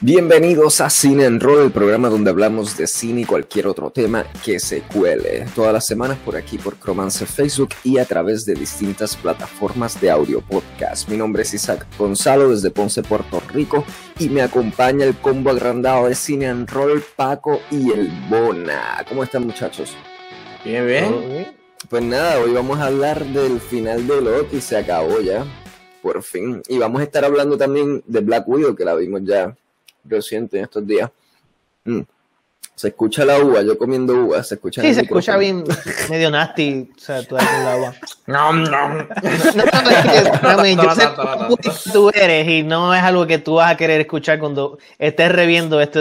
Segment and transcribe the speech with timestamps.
[0.00, 4.24] Bienvenidos a Cine en Roll, el programa donde hablamos de cine y cualquier otro tema
[4.44, 5.44] que se cuele.
[5.56, 10.08] Todas las semanas por aquí por Cromance Facebook y a través de distintas plataformas de
[10.08, 11.08] audio podcast.
[11.08, 13.84] Mi nombre es Isaac Gonzalo desde Ponce, Puerto Rico
[14.20, 19.04] y me acompaña el combo agrandado de Cine en Roll, Paco y el Bona.
[19.08, 19.96] ¿Cómo están muchachos?
[20.64, 21.48] Bien, bien.
[21.90, 25.44] Pues nada, hoy vamos a hablar del final de Loki, se acabó ya,
[26.02, 26.62] por fin.
[26.68, 29.56] Y vamos a estar hablando también de Black Widow, que la vimos ya
[30.08, 31.10] reciente en estos días.
[31.84, 32.00] Mm.
[32.74, 34.80] Se escucha la uva, yo comiendo uva, se escucha.
[34.82, 35.64] Sí, se escucha bien,
[36.10, 37.94] medio nasty, o sea, tú con la uva.
[38.28, 38.88] No, no.
[38.88, 39.06] No, no,
[41.48, 41.56] cómo
[41.92, 45.80] tú eres y no es algo que tú vas a querer escuchar cuando estés reviendo
[45.80, 46.00] esto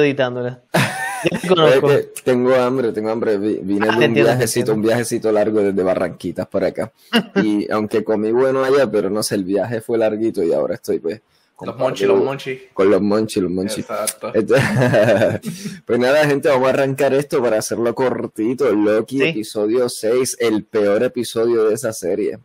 [1.81, 3.39] que tengo hambre, tengo hambre.
[3.39, 6.91] Vi- Vine Ah, de un entiendo, viajecito, un viajecito largo desde Barranquitas para acá.
[7.43, 10.99] Y aunque comí bueno allá, pero no sé, el viaje fue larguito y ahora estoy
[10.99, 11.21] pues.
[11.57, 12.61] Con Los monchi, los monchi.
[12.71, 13.81] Con los monchi, los monchi.
[13.81, 14.31] Exacto.
[14.31, 18.71] Entonces, pues nada, gente, vamos a arrancar esto para hacerlo cortito.
[18.71, 19.23] Loki, Sí.
[19.29, 22.37] episodio 6, el peor episodio de esa serie.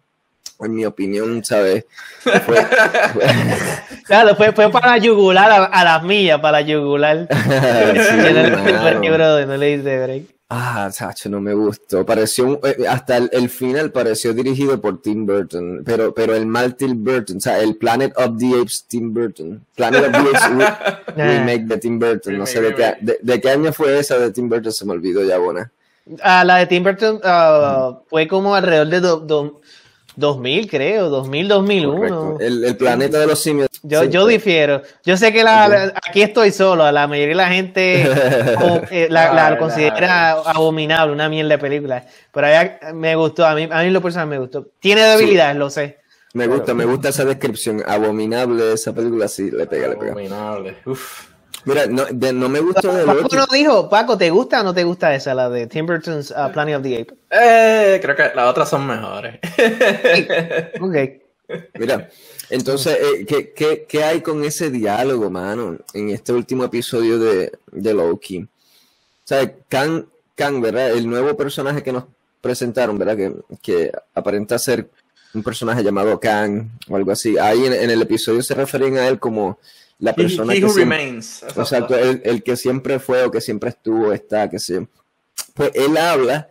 [0.61, 1.85] En mi opinión, ¿sabes?
[2.23, 2.67] Fue-
[4.07, 7.29] Claro, fue, fue para yugular a, a las millas, para yugular.
[7.31, 10.23] Sí, no diste break, no le diste break.
[10.55, 12.05] Ah, Sacho, no me gustó.
[12.05, 16.45] Pareció, un- eh, hasta el, el final pareció dirigido por Tim Burton, pero, pero el
[16.45, 19.65] mal Tim Burton, o sea, el Planet of the Apes Tim Burton.
[19.75, 23.41] Planet of the Apes re- remake de Tim Burton, no sé de qué, de, de
[23.41, 25.73] qué año fue esa de Tim Burton, se me olvidó ya, buena.
[26.23, 29.61] Ah, la de Tim Burton ah, fue como alrededor de do- do-
[30.17, 31.97] 2000, creo, 2000, 2001.
[31.97, 32.37] Correcto.
[32.41, 33.69] El, el planeta de los simios.
[33.83, 34.83] Yo, sí, yo difiero.
[35.05, 36.91] Yo sé que la, la- aquí estoy solo.
[36.93, 38.09] La mayoría de la gente
[38.61, 42.05] o, eh, la, considera abominable, una mierda de película.
[42.33, 44.69] Pero a mí me gustó, a mí, a mí lo personal me gustó.
[44.81, 45.99] Tiene debilidades, lo sé.
[46.35, 47.83] Me gusta, me gusta esa descripción.
[47.87, 50.13] Abominable esa película, sí, le pega, le pega.
[50.13, 50.77] Abominable.
[50.87, 51.32] Uf.
[51.65, 53.37] Mira, no, de- no me gustó de Paco Loki.
[53.37, 56.51] nos dijo, Paco, ¿te gusta o no te gusta esa, la de Tim Burton's uh,
[56.53, 57.15] Planet of the Apes?
[57.31, 59.39] Eh, creo que las otras son mejores.
[60.81, 60.97] Ok.
[61.79, 62.09] Mira,
[62.51, 67.53] entonces, eh, ¿qué, qué, qué hay con ese diálogo, mano, en este último episodio de,
[67.71, 68.39] de Loki?
[68.39, 68.49] O
[69.25, 70.91] sea, Kang, Kang, ¿verdad?
[70.93, 72.05] El nuevo personaje que nos
[72.41, 73.17] presentaron, ¿verdad?
[73.17, 74.89] Que, que aparenta ser
[75.35, 77.37] un personaje llamado Kang o algo así.
[77.39, 79.59] Ahí en, en el episodio se refieren a él como
[80.03, 81.43] la persona he que siempre- remains.
[81.45, 84.75] Exacto, el, el que siempre fue o que siempre estuvo, está, que sí.
[85.55, 86.49] Pues él habla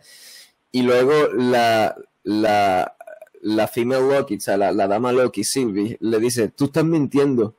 [0.70, 2.96] y luego la, la,
[3.42, 7.54] la female Loki, o sea, la, la dama Loki, Sylvie, le dice, tú estás mintiendo.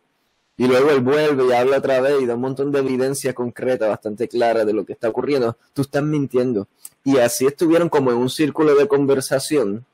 [0.58, 3.88] Y luego él vuelve y habla otra vez y da un montón de evidencia concreta,
[3.88, 5.58] bastante clara de lo que está ocurriendo.
[5.74, 6.68] Tú estás mintiendo.
[7.04, 9.86] Y así estuvieron como en un círculo de conversación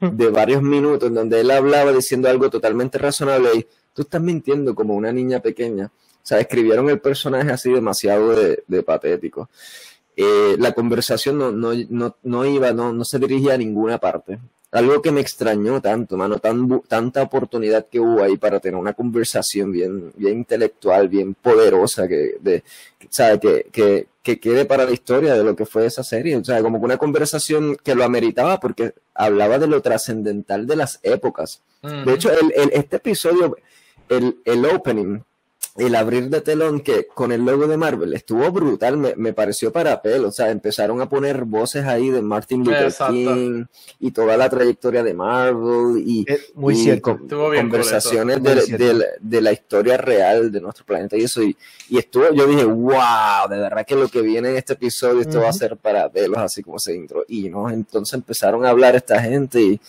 [0.00, 4.74] de varios minutos en donde él hablaba diciendo algo totalmente razonable y tú estás mintiendo
[4.74, 5.86] como una niña pequeña.
[5.86, 9.48] O sea, escribieron el personaje así demasiado de, de patético.
[10.16, 14.38] Eh, la conversación no, no, no, no iba, no, no se dirigía a ninguna parte.
[14.72, 18.92] Algo que me extrañó tanto, mano, tan, tanta oportunidad que hubo ahí para tener una
[18.92, 22.62] conversación bien, bien intelectual, bien poderosa, que, de,
[23.08, 23.40] ¿sabe?
[23.40, 26.36] Que, que, que quede para la historia de lo que fue esa serie.
[26.36, 30.76] O sea, como que una conversación que lo ameritaba porque hablaba de lo trascendental de
[30.76, 31.62] las épocas.
[31.82, 33.56] De hecho, el, el- este episodio,
[34.10, 35.20] el, el opening,
[35.76, 39.72] el abrir de telón que con el logo de Marvel estuvo brutal, me, me pareció
[39.72, 40.28] para pelo.
[40.28, 43.14] O sea, empezaron a poner voces ahí de Martin Luther Exacto.
[43.14, 43.64] King
[44.00, 49.06] y toda la trayectoria de Marvel y, muy y con- conversaciones muy de, de la-
[49.20, 51.40] de la historia real de nuestro planeta y eso.
[51.42, 51.56] Y,
[51.88, 55.40] y estuvo, yo dije, wow, de verdad que lo que viene en este episodio, esto
[55.40, 57.24] va a ser para pelos, así como se intro.
[57.28, 59.80] Y no, entonces empezaron a hablar esta gente y,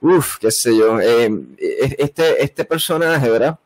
[0.00, 1.00] uff, qué sé yo.
[1.00, 1.24] eh,
[1.58, 3.58] eh, este, este personaje, ¿verdad?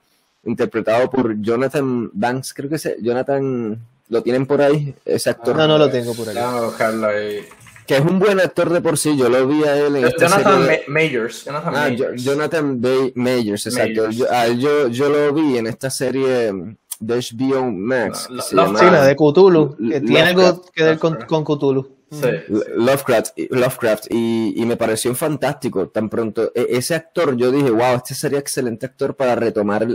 [0.45, 3.79] Interpretado por Jonathan Banks, creo que es Jonathan,
[4.09, 5.57] lo tienen por ahí, ese actor.
[5.57, 6.39] No, no lo tengo por aquí.
[6.39, 7.41] Vamos a buscarlo ahí.
[7.87, 10.27] Que es un buen actor de por sí, yo lo vi a él en esta
[10.27, 10.83] Jonathan serie.
[10.89, 11.45] Ma- Majors.
[11.45, 12.25] Jonathan Ah, Jo- Majors.
[12.25, 14.01] Jonathan Bay Majors, exacto.
[14.03, 14.17] Majors.
[14.17, 16.53] Yo, a él yo, yo lo vi en esta serie
[17.01, 18.29] de HBO Max.
[18.31, 21.15] No, que se Love- llama Sí, la de Cthulhu, que tiene algo que ver con,
[21.27, 21.89] con Cthulhu.
[22.21, 22.55] Sí.
[22.77, 26.53] Lovecraft, Lovecraft y, y me pareció fantástico tan pronto.
[26.55, 29.87] e- ese actor, yo dije, wow, este sería excelente actor para retomar,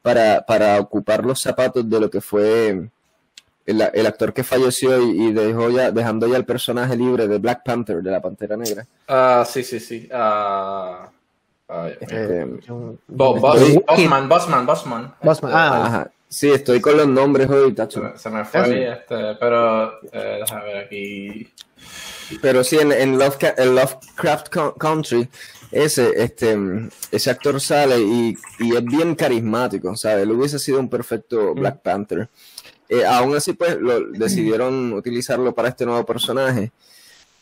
[0.00, 2.88] para, para ocupar los zapatos de lo que fue
[3.66, 7.38] el, el actor que falleció y, y dejó ya, dejando ya el personaje libre de
[7.38, 8.86] Black Panther, de la Pantera Negra.
[9.08, 10.08] Ah, sí, sí, sí.
[12.00, 12.46] Este,
[13.08, 15.14] Bosman, Bosman.
[15.22, 15.86] Bosman, ah.
[15.86, 16.10] ajá.
[16.32, 18.02] Sí, estoy con los nombres hoy, Se tacho.
[18.02, 18.72] me, se me fue, Ah, sí.
[18.74, 21.52] este, pero eh, déjame ver aquí.
[22.40, 25.28] Pero sí, en, en Lovecraft, en Lovecraft Co- Country
[25.70, 26.56] ese, este,
[27.10, 30.22] ese actor sale y, y es bien carismático, ¿sabes?
[30.22, 32.30] Él hubiese sido un perfecto Black Panther.
[32.88, 36.72] Eh, aún así, pues, lo, decidieron utilizarlo para este nuevo personaje.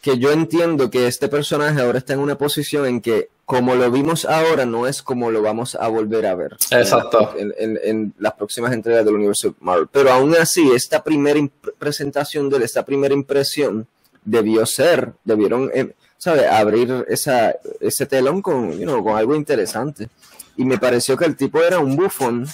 [0.00, 3.91] Que yo entiendo que este personaje ahora está en una posición en que, como lo
[3.91, 6.56] vimos ahora, no es como lo vamos a volver a ver.
[6.70, 7.35] Exacto.
[7.37, 9.88] En, en- en las próximas entregas del universo Marvel.
[9.93, 11.38] Pero aún así, esta primera
[11.79, 13.87] presentación de él, esta primera impresión,
[14.25, 16.47] debió ser, debieron, eh, ¿sabes?
[16.47, 20.08] Abrir esa, ese telón con, you know, con algo interesante.
[20.56, 22.47] Y me pareció que el tipo era un bufón,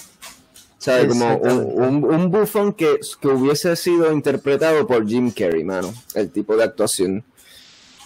[0.77, 1.07] ¿sabes?
[1.07, 6.29] Como un, un, un bufón que, que hubiese sido interpretado por Jim Carrey, mano, el
[6.29, 7.23] tipo de actuación.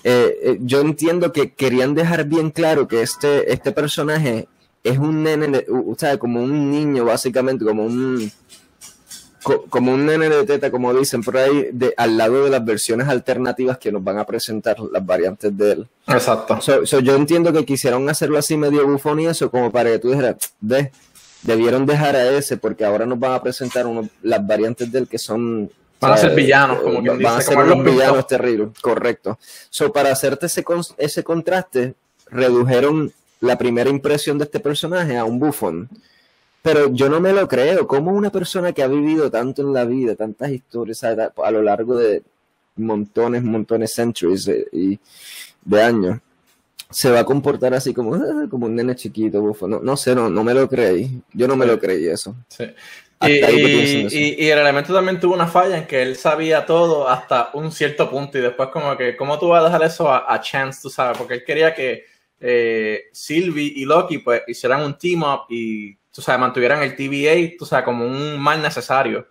[0.04, 4.48] Eh, eh, yo entiendo que querían dejar bien claro que este, este personaje
[4.84, 5.68] es un nene, de-
[5.98, 6.18] ¿sabes?
[6.18, 8.32] Como un niño, básicamente, como un
[9.44, 12.64] co- como un nene de teta, como dicen por ahí, de, al lado de las
[12.66, 15.88] versiones alternativas que nos van a presentar las variantes de él.
[16.08, 16.60] Exacto.
[16.62, 20.00] So- so yo entiendo que quisieron hacerlo así medio bufón y eso, como para que
[20.00, 20.92] tú dijeras, ve,
[21.44, 25.08] debieron dejar a ese, porque ahora nos van a presentar uno- las variantes de él
[25.08, 25.70] que son.
[26.02, 26.36] Van a ser ¿sabes?
[26.46, 29.38] villanos, como quien Van a ser como los villanos terribles, correcto.
[29.70, 31.94] So, para hacerte ese, con- ese contraste,
[32.28, 35.90] redujeron la primera impresión de este personaje a un bufón.
[36.64, 37.88] Pero yo no me lo creo.
[37.88, 41.62] como una persona que ha vivido tanto en la vida, tantas historias a, a lo
[41.62, 42.22] largo de
[42.76, 45.00] montones, montones, centuries de, y
[45.66, 46.20] de años,
[46.90, 49.72] se va a comportar así como, "Ah", como un nene chiquito, bufón?
[49.72, 51.22] No, no sé, no, no me lo creí.
[51.34, 52.36] Yo no me lo creí eso.
[52.48, 52.66] Sí.
[53.22, 58.10] Y, el elemento también tuvo una falla en que él sabía todo hasta un cierto
[58.10, 60.90] punto y después como que, ¿cómo tú vas a dejar eso a, a Chance, tú
[60.90, 61.18] sabes?
[61.18, 62.06] Porque él quería que
[62.40, 67.58] eh, Sylvie y Loki pues hicieran un team up y, tú sabes, mantuvieran el TVA,
[67.60, 69.28] tú sabes, como un mal necesario.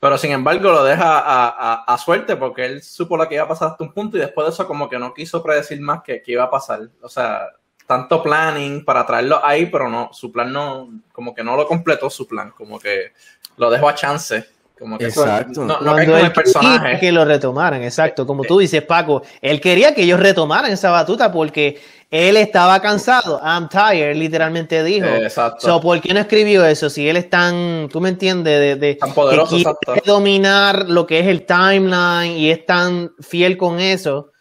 [0.00, 3.44] Pero sin embargo lo deja a, a- a suerte porque él supo lo que iba
[3.44, 6.02] a pasar hasta un punto y después de eso como que no quiso predecir más
[6.02, 6.90] que, que iba a pasar.
[7.02, 7.48] O sea,
[7.86, 12.08] tanto planning para traerlo ahí, pero no, su plan no, como que no lo completó
[12.10, 13.12] su plan, como que
[13.56, 14.46] lo dejó a chance.
[14.76, 15.60] Como que Exacto.
[15.64, 16.78] no, no Cuando cae con él el personaje.
[16.80, 18.26] quería que lo retomaran, exacto.
[18.26, 23.40] Como tú dices, Paco, él quería que ellos retomaran esa batuta porque él estaba cansado.
[23.40, 25.06] I'm tired, literalmente dijo.
[25.06, 25.60] Eh, exacto.
[25.64, 26.90] So, ¿Por qué no escribió eso?
[26.90, 30.12] Si él es tan, tú me entiendes, de, de Tan poderoso, que quiere exacto.
[30.12, 34.32] dominar lo que es el timeline y es tan fiel con eso.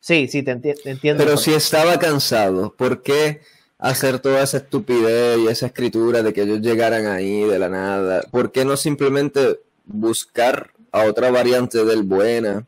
[0.00, 1.22] Sí, sí, te, enti- te entiendo.
[1.24, 3.40] Pero si estaba cansado, ¿por qué
[3.78, 8.22] hacer toda esa estupidez y esa escritura de que ellos llegaran ahí de la nada?
[8.30, 12.66] ¿Por qué no simplemente buscar a otra variante del buena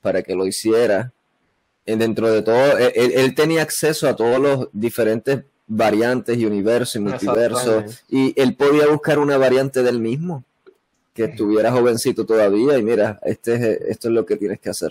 [0.00, 1.12] para que lo hiciera?
[1.86, 6.46] Eh, Dentro de todo, él, él- él tenía acceso a todos los diferentes variantes y
[6.46, 10.44] universos y multiversos y él podía buscar una variante del mismo
[11.14, 14.90] que estuviera jovencito todavía y mira, este es, esto es lo que tienes que hacer.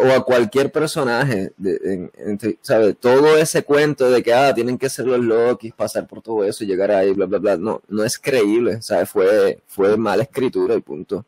[0.00, 2.94] O a cualquier personaje, de, en- ¿sabe?
[2.94, 6.64] Todo ese cuento de que ah, tienen que ser los Loki, pasar por todo eso
[6.64, 9.08] y llegar ahí, bla, bla, bla, no, no es creíble, ¿sabes?
[9.08, 11.24] Fue, fue mala escritura y punto.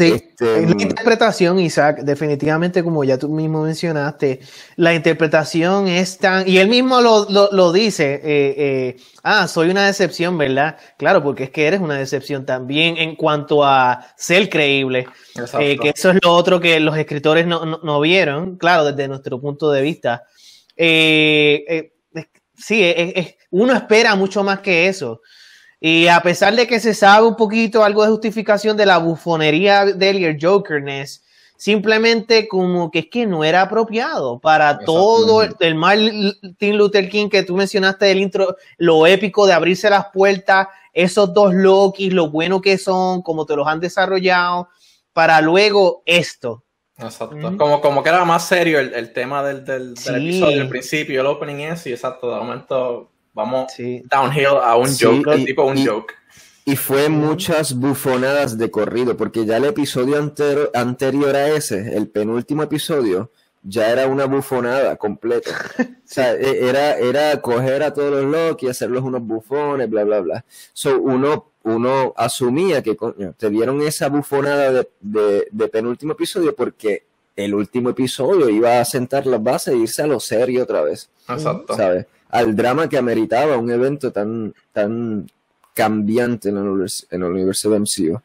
[0.00, 4.40] Sí, Este, es la interpretación, Isaac, definitivamente, como ya tú mismo mencionaste,
[4.76, 9.68] la interpretación es tan, y él mismo lo, lo, lo dice, eh, eh, ah, soy
[9.68, 10.78] una decepción, ¿verdad?
[10.96, 15.60] Claro, porque es que eres una decepción también en cuanto a ser creíble, Exacto.
[15.60, 19.06] eh, que eso es lo otro que los escritores no, no, no vieron, claro, desde
[19.06, 20.22] nuestro punto de vista.
[20.76, 21.92] Eh,
[22.56, 22.90] sí,
[23.50, 25.20] uno espera mucho más que eso.
[25.80, 29.86] Y a pesar de que se sabe un poquito algo de justificación de la bufonería
[29.86, 31.22] de él y el Jokerness,
[31.56, 37.28] simplemente como que es que no era apropiado para todo el, el Martin Luther King
[37.28, 42.30] que tú mencionaste del intro, lo épico de abrirse las puertas, esos dos Lokis, lo
[42.30, 44.68] bueno que son, como te los han desarrollado,
[45.12, 46.62] para luego esto.
[46.98, 47.36] Exacto.
[47.56, 50.10] Como, como que era más serio el, el tema del, del, del Sí.
[50.10, 54.02] episodio, el principio, el opening es, y exacto, de momento vamos Sí.
[54.10, 56.14] downhill a un Sí, joke, y- tipo un y- joke.
[56.66, 62.08] Y fue muchas bufonadas de corrido, porque ya el episodio antero- anterior a ese, el
[62.08, 63.30] penúltimo episodio,
[63.62, 65.50] ya era una bufonada completa.
[66.10, 70.18] O sea, e- era, era coger a todos los Loki, hacerlos unos bufones, bla, bla,
[70.20, 70.44] bla.
[70.72, 76.54] So, uno, uno asumía que coño, te dieron esa bufonada de, de- de penúltimo episodio
[76.56, 77.04] porque
[77.36, 81.08] el último episodio iba a sentar las bases e irse a lo serio otra vez.
[81.28, 81.76] Exacto.
[81.76, 82.06] ¿sabes?
[82.30, 85.30] Al drama que ameritaba un evento tan, tan
[85.74, 88.20] cambiante en el, univers- en el universo de MCU.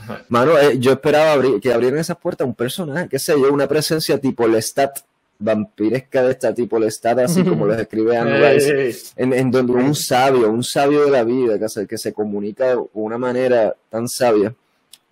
[0.00, 0.24] Ajá.
[0.28, 3.66] Mano, eh, yo esperaba abrir- que abrieran esas puertas un personaje, qué sé yo, una
[3.66, 4.98] presencia tipo Lestat,
[5.40, 9.94] vampiresca de esta tipo Lestat, así como los escribe Anne Rice, en, en donde un
[9.94, 14.08] sabio, un sabio de la vida, que se, que se comunica de una manera tan
[14.08, 14.52] sabia.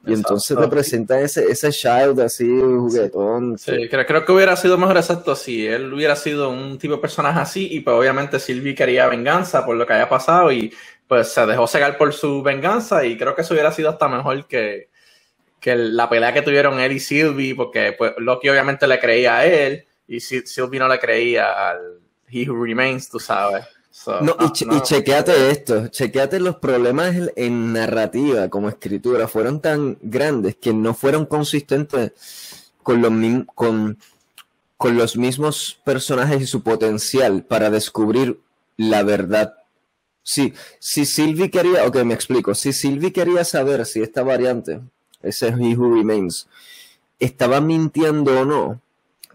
[0.06, 3.58] Y entonces te presenta ese, ese child así, juguetón.
[3.58, 7.00] Sí, creo, creo, que hubiera sido mejor exacto si él hubiera sido un tipo de
[7.00, 10.72] personaje así y pues obviamente Sylvie quería venganza por lo que haya pasado y
[11.08, 14.46] pues se dejó cegar por su venganza y creo que eso hubiera sido hasta mejor
[14.46, 14.90] que,
[15.60, 19.46] que la pelea que tuvieron él y Sylvie porque pues Loki obviamente le creía a
[19.46, 21.98] él y Sylvie no le creía al
[22.28, 23.64] He Who Remains, tú sabes
[24.22, 30.72] no, y, chequeate esto, chequeate los problemas en, narrativa como escritura, fueron tan grandes que
[30.72, 32.12] no fueron consistentes
[32.82, 33.12] con los,
[33.54, 33.98] con,
[34.76, 38.40] con los mismos personajes y su potencial para descubrir
[38.76, 39.54] la verdad.
[40.22, 44.80] Sí, si Sylvie quería, ok, me explico, si Sylvie quería saber si esta variante,
[45.22, 46.48] ese He Who Remains,
[47.18, 48.80] estaba mintiendo o no,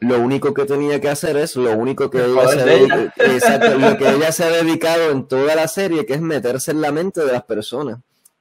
[0.01, 4.31] lo único que tenía que hacer es lo único que ella, se, lo que ella
[4.31, 7.43] se ha dedicado en toda la serie, que es meterse en la mente de las
[7.43, 7.99] personas,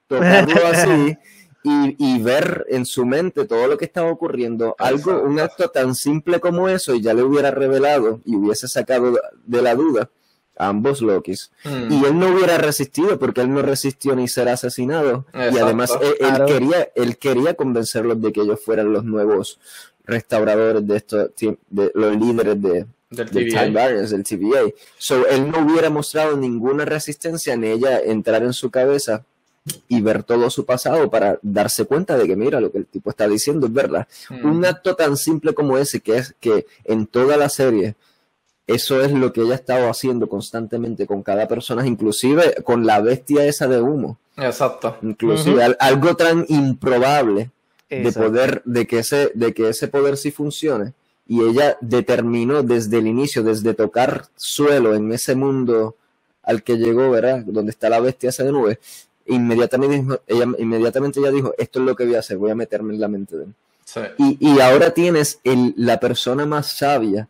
[0.08, 1.18] tocarlo así
[1.62, 4.74] y, y, ver en su mente todo lo que estaba ocurriendo.
[4.78, 9.18] Algo, un acto tan simple como eso, y ya le hubiera revelado y hubiese sacado
[9.44, 10.08] de la duda
[10.56, 11.50] a ambos Lokis.
[11.64, 11.92] Mm.
[11.92, 15.26] Y él no hubiera resistido, porque él no resistió ni ser asesinado.
[15.34, 19.58] Y además él, quería, él quería convencerlos de que ellos fueran los nuevos
[20.04, 21.30] restauradores de estos,
[21.68, 23.88] de los líderes de, del TVA.
[23.88, 24.72] del TVA.
[24.98, 29.24] So, él no hubiera mostrado ninguna resistencia en ella entrar en su cabeza
[29.88, 33.10] y ver todo su pasado para darse cuenta de que mira lo que el tipo
[33.10, 34.08] está diciendo es verdad.
[34.28, 34.46] Hmm.
[34.46, 37.94] Un acto tan simple como ese que es que en toda la serie
[38.66, 43.00] eso es lo que ella ha estado haciendo constantemente con cada persona, inclusive con la
[43.00, 44.18] bestia esa de humo.
[44.36, 44.96] Exacto.
[45.02, 47.50] Inclusive algo tan improbable
[47.90, 50.94] de poder, de que ese, de que ese poder sí funcione.
[51.26, 55.96] Y ella determinó desde el inicio, desde tocar suelo en ese mundo
[56.42, 57.44] al que llegó, ¿verdad?
[57.46, 58.80] Donde está la bestia esa de nube,
[59.26, 62.54] inmediatamente dijo, ella, inmediatamente ella dijo, esto es lo que voy a hacer, voy a
[62.54, 63.54] meterme en la mente de él.
[64.18, 67.28] Y, y, ahora tienes el, la persona más sabia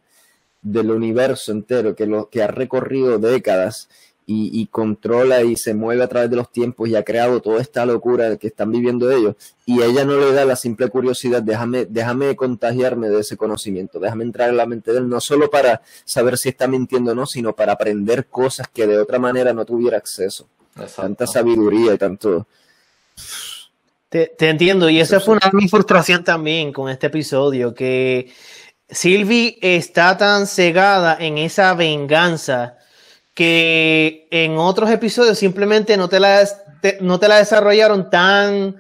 [0.61, 3.89] del universo entero, que, lo, que ha recorrido décadas
[4.33, 7.85] y, controla y se mueve a través de los tiempos y ha creado toda esta
[7.85, 9.35] locura que están viviendo ellos.
[9.67, 14.23] Y ella no le da la simple curiosidad, déjame, déjame contagiarme de ese conocimiento, déjame
[14.23, 17.27] entrar en la mente de él, no solo para saber si está mintiendo o no,
[17.27, 20.47] sino para aprender cosas que de otra manera no tuviera acceso.
[20.95, 22.47] Tanta sabiduría y tanto...
[24.09, 28.33] Te, entiendo, y esa fue una mi frustración también con este episodio, que
[28.89, 32.80] Sylvie está tan cegada en esa venganza
[33.41, 36.47] que en otros episodios simplemente no te la,
[37.01, 38.77] no te la desarrollaron tan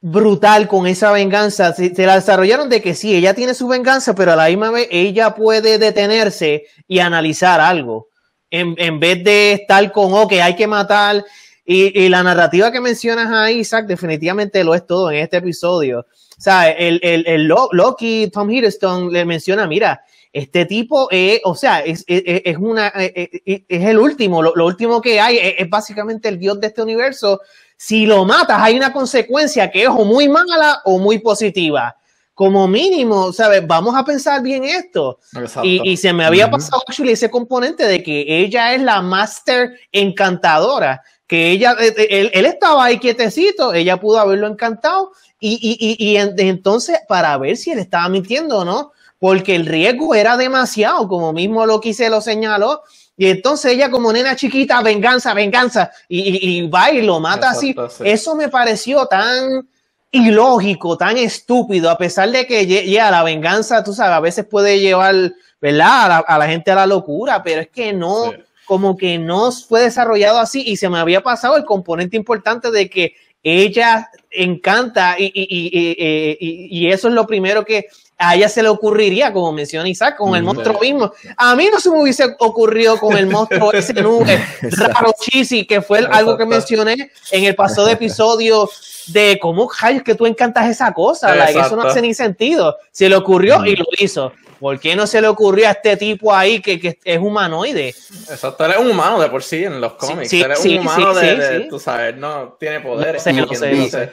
[0.00, 1.74] brutal con esa venganza.
[1.74, 4.86] Te la desarrollaron de que sí, ella tiene su venganza, pero a la misma vez
[4.88, 8.06] ella puede detenerse y analizar algo.
[8.52, 11.24] En, en vez de estar con, ok, hay que matar.
[11.64, 16.06] Y, y, la narrativa que mencionas ahí, Isaac, definitivamente lo es todo en este episodio.
[16.38, 21.08] O sea, el, el, el Loki, Tom Hiddleston, le menciona, mira, este tipo,
[21.44, 26.38] o sea, es, es, una, es, el último, lo, último que hay, es, básicamente el
[26.38, 27.40] dios de este universo.
[27.76, 31.96] Si lo matas, hay una consecuencia que es o muy mala o muy positiva.
[32.34, 33.66] Como mínimo, ¿sabes?
[33.66, 35.18] Vamos a pensar bien esto.
[35.62, 39.78] Y, y, se me había pasado actually ese componente de que ella es la master
[39.92, 45.58] encantadora, que ella, eh, eh, él, él estaba ahí quietecito, ella pudo haberlo encantado y,
[45.60, 50.16] y, y, y entonces para ver si él estaba mintiendo o no porque el riesgo
[50.16, 52.82] era demasiado, como mismo lo se lo señaló.
[53.16, 57.72] Y entonces ella como nena chiquita, venganza, venganza, y, va y lo mata así.
[58.02, 59.68] Eso me pareció tan
[60.10, 64.80] ilógico, tan estúpido, a pesar de que ya la venganza, tú sabes, a veces puede
[64.80, 65.14] llevar,
[65.60, 66.24] ¿verdad?
[66.26, 68.32] A la, gente a la locura, pero es que no,
[68.64, 72.90] como que no fue desarrollado así y se me había pasado el componente importante de
[72.90, 73.14] que
[73.44, 77.86] ella encanta y, y, eso es lo primero que
[78.22, 81.12] a ella se le ocurriría, como menciona Isaac, con el monstruo mismo.
[81.36, 85.82] A mí no se me hubiese ocurrido con el monstruo ese nube raro cheesy, que
[85.82, 88.68] fue algo que mencioné en el pasado episodio
[89.08, 92.76] de cómo, es que tú encantas esa cosa, eso no hace ni sentido.
[92.92, 94.32] Se le ocurrió y lo hizo.
[94.62, 97.88] ¿Por qué no se le ocurrió a este tipo ahí que, que es humanoide?
[97.88, 100.30] Exacto, él es un humano de por sí en los cómics.
[100.30, 103.24] Sí, él es un humano de, tú sabes, no tiene poderes.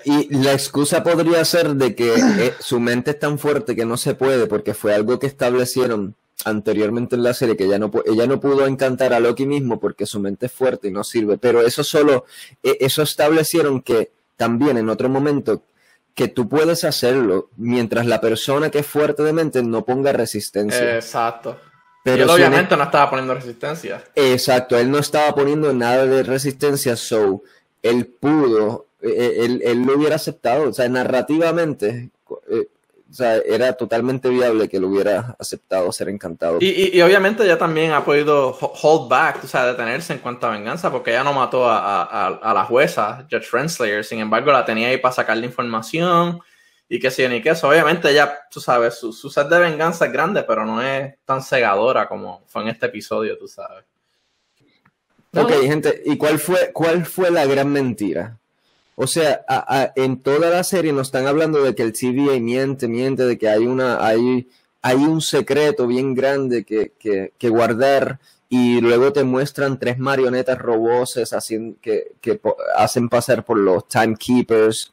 [0.05, 3.95] y, la excusa podría ser de que eh, su mente es tan fuerte que no
[3.95, 8.25] se puede, porque fue algo que establecieron anteriormente en la serie, que ella no, ella
[8.25, 11.37] no pudo encantar a Loki mismo porque su mente es fuerte y no sirve.
[11.37, 12.25] Pero eso solo,
[12.63, 15.61] eh, eso establecieron que también en otro momento
[16.19, 20.95] que tú puedes hacerlo mientras la persona que es fuerte de mente no ponga resistencia.
[20.95, 21.57] Exacto.
[22.03, 24.03] Pero él obviamente no estaba poniendo resistencia.
[24.15, 27.41] Exacto, él no estaba poniendo nada de resistencia, so
[27.81, 32.09] él pudo él, él, lo hubiera aceptado, o sea, narrativamente,
[32.51, 32.67] eh,
[33.09, 36.57] o sea, era totalmente viable que lo hubiera aceptado ser encantado.
[36.61, 40.51] Y, y, obviamente ella también ha podido hold back, o sea, detenerse en cuanto a
[40.51, 44.63] venganza, porque ella no mató a, a, a la jueza, Judge Renslayer, sin embargo la
[44.63, 46.39] tenía ahí para sacarle información
[46.91, 47.69] y que si ni que eso.
[47.69, 51.41] Obviamente ella, tú sabes, su, su set de venganza es grande, pero no es tan
[51.43, 53.85] cegadora como fue en este episodio, tú sabes.
[55.35, 58.39] Ok, gente, ¿y cuál fue, cuál fue la gran mentira?
[59.01, 59.45] O sea,
[59.95, 63.47] en toda la serie nos están hablando de que el TVA miente, miente, de que
[63.47, 64.49] hay una, hay,
[64.81, 71.33] hay un secreto bien grande que, que, guardar y luego te muestran tres marionetas roboses
[71.81, 72.41] que, que
[72.75, 74.91] hacen pasar por los timekeepers.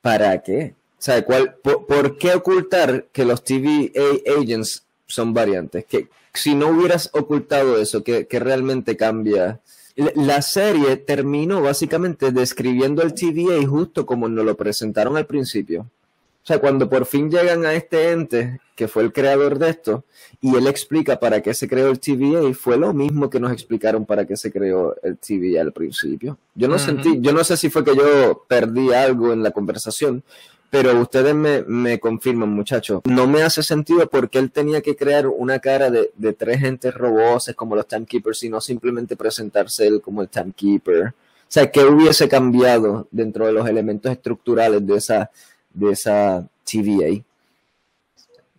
[0.00, 0.74] ¿Para qué?
[1.06, 5.84] O ¿cuál, por, qué ocultar que los TVA agents son variantes?
[5.84, 9.60] Que si no hubieras ocultado eso, ¿qué, qué realmente cambia?
[9.96, 15.82] La serie terminó básicamente describiendo el TVA justo como nos lo presentaron al principio.
[15.82, 20.04] O sea, cuando por fin llegan a este ente, que fue el creador de esto,
[20.42, 24.04] y él explica para qué se creó el TVA, fue lo mismo que nos explicaron
[24.04, 26.36] para qué se creó el TVA al principio.
[26.54, 30.22] Yo no sentí, yo no sé si fue que yo perdí algo en la conversación,
[30.70, 35.60] pero ustedes me, confirman, muchachos, no me hace sentido porque él tenía que crear una
[35.60, 40.28] cara de, tres gentes roboses como los timekeepers y no simplemente presentarse él como el
[40.28, 41.08] timekeeper.
[41.08, 41.12] O
[41.54, 45.30] sea, ¿qué hubiese cambiado dentro de los elementos estructurales de esa,
[45.72, 47.22] de esa TVA?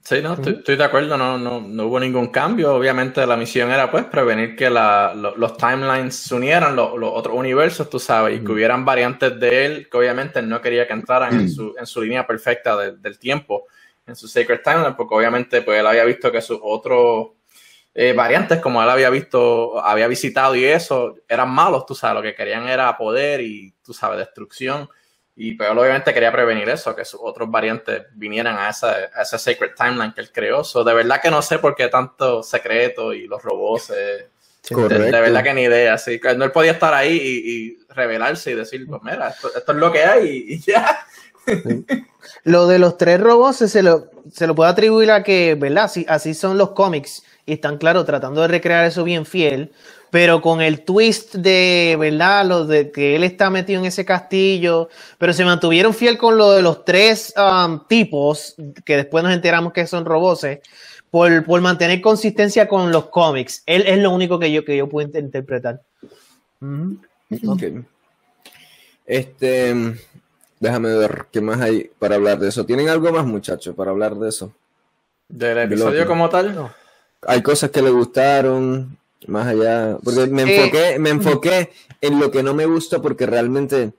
[0.07, 2.75] Sí, no, estoy, de acuerdo, no, no, no, hubo ningún cambio.
[2.75, 7.97] Obviamente la misión era pues prevenir que los timelines se unieran, los, otros universos, tú
[7.97, 11.73] sabes, y que hubieran variantes de él, que obviamente no quería que entraran en, su,
[11.75, 13.65] en su línea perfecta del tiempo,
[14.05, 17.29] en su Sacred Timeline, porque obviamente pues él había visto que sus otros
[17.95, 22.21] eh, variantes, como él había visto, había visitado y eso, eran malos, tú sabes, lo
[22.21, 24.87] que querían era poder y, tú sabes, destrucción.
[25.37, 29.37] Y pero obviamente quería prevenir eso, que sus otros variantes vinieran a esa, a ese
[29.37, 30.63] Sacred Timeline que él creó.
[30.63, 33.91] So, de verdad que no sé por qué tanto secreto y los robots.
[33.95, 34.29] Eh,
[34.69, 35.97] de, verdad que ni idea.
[35.97, 39.91] Sí, no él podía estar ahí y, revelarse y decir, pues mira, esto, es lo
[39.91, 41.05] que hay y, ya.
[42.43, 45.85] Lo de los tres robots se lo, se lo puede atribuir a que, ¿verdad?
[45.85, 49.71] Así, así son los cómics y están, claro, tratando de recrear eso bien fiel
[50.15, 52.45] pero con el twist de, ¿verdad?
[52.45, 56.53] Lo de que él está metido en ese castillo, pero se mantuvieron fiel con lo
[56.53, 60.47] de los tres um, tipos, que después nos enteramos que son robots,
[61.11, 63.61] por, por, mantener consistencia con los cómics.
[63.65, 65.81] Él es lo único que yo, que yo puedo interpretar.
[67.45, 67.63] Ok.
[69.05, 69.97] Este,
[70.61, 72.65] déjame ver qué más hay para hablar de eso.
[72.65, 74.53] ¿Tienen algo más, muchachos, para hablar de eso?
[75.27, 76.71] ¿Del episodio como tal?
[77.27, 81.69] Hay cosas que le gustaron, más allá, porque me enfoqué, me enfoqué
[82.01, 83.93] en lo que no me gusta porque realmente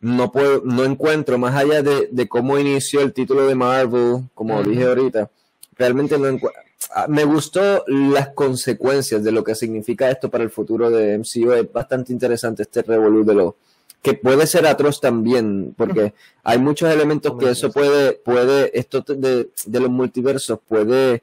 [0.00, 4.84] no puedo, no encuentro, más allá de, cómo inició el título de Marvel, como dije
[4.84, 5.30] ahorita,
[5.76, 6.62] realmente no encuentro.
[6.94, 11.52] Ah, me gustó las consecuencias de lo que significa esto para el futuro de MCU.
[11.52, 13.56] Es bastante interesante este revolú de lo
[14.02, 19.50] que puede ser atroz también, porque hay muchos elementos que eso puede, puede, esto de,
[19.66, 21.22] de los multiversos puede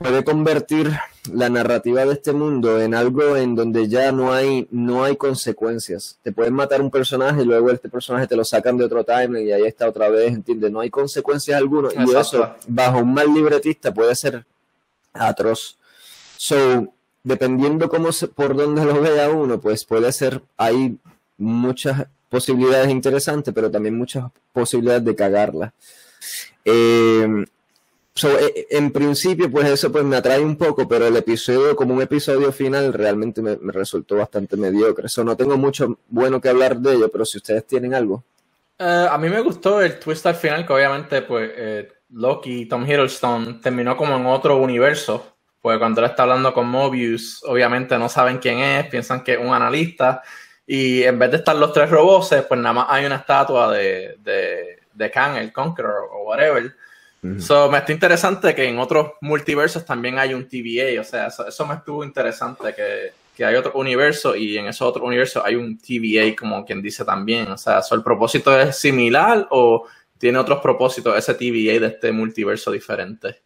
[0.00, 0.90] puede convertir
[1.30, 6.18] la narrativa de este mundo en algo en donde ya no hay, no hay consecuencias.
[6.22, 9.46] Te pueden matar un personaje y luego este personaje te lo sacan de otro timeline
[9.46, 10.72] y ahí está otra vez, ¿entiendes?
[10.72, 14.46] No hay consecuencias algunas y eso, bajo un mal libretista, puede ser
[15.12, 15.76] atroz.
[16.38, 20.96] So, dependiendo cómo se, por dónde lo vea uno, pues puede ser, hay
[21.36, 25.74] muchas posibilidades interesantes, pero también muchas posibilidades de cagarla.
[26.64, 27.44] Eh,
[28.14, 31.94] eh, eh, en principio, pues eso pues me atrae un poco, pero el episodio, como
[31.94, 35.06] un episodio final, realmente me, resultó bastante mediocre.
[35.06, 38.24] Eso no tengo mucho bueno que hablar de ello, pero si ustedes tienen algo.
[38.78, 41.50] Eh, a mí me gustó el twist al final, que obviamente, pues,
[42.10, 45.36] Loki y Tom Hiddleston terminó como en otro universo.
[45.62, 49.38] Pues cuando él está hablando con Mobius, obviamente no saben quién es, piensan que es
[49.38, 50.22] un analista.
[50.66, 54.16] Y en vez de estar los tres robots, pues nada más hay una estatua de,
[54.22, 56.74] de, de Kang, el Conqueror o whatever
[57.38, 61.66] So, me está interesante que en otros multiversos también hay un TVA, o sea, eso,
[61.66, 65.76] me estuvo interesante, que, que, hay otro universo y en esos otros universos hay un
[65.76, 71.14] TVA, como quien dice también, o sea, ¿el propósito es similar o tiene otros propósitos
[71.16, 73.42] ese TVA de este multiverso diferente?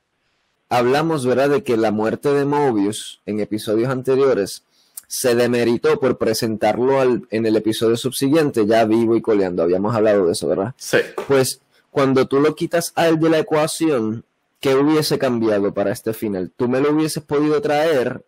[0.68, 4.64] Hablamos, ¿verdad?, de que la muerte de Mobius en episodios anteriores
[5.08, 10.32] se demeritó por presentarlo en el episodio subsiguiente, ya vivo y coleando, habíamos hablado de
[10.32, 10.74] eso, ¿verdad?
[10.76, 10.98] Sí.
[11.28, 11.60] Pues
[11.94, 14.24] cuando tú lo quitas a él de la ecuación,
[14.58, 16.50] ¿qué hubiese cambiado para este final?
[16.56, 18.24] Tú me lo hubieses podido traer,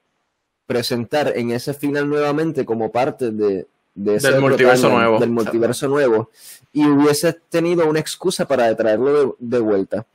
[0.66, 5.18] presentar en ese final nuevamente como parte de, de ese Del multiverso nuevo.
[5.18, 6.30] del multiverso nuevo
[6.72, 10.06] y hubiese tenido una excusa para traerlo de, de vuelta.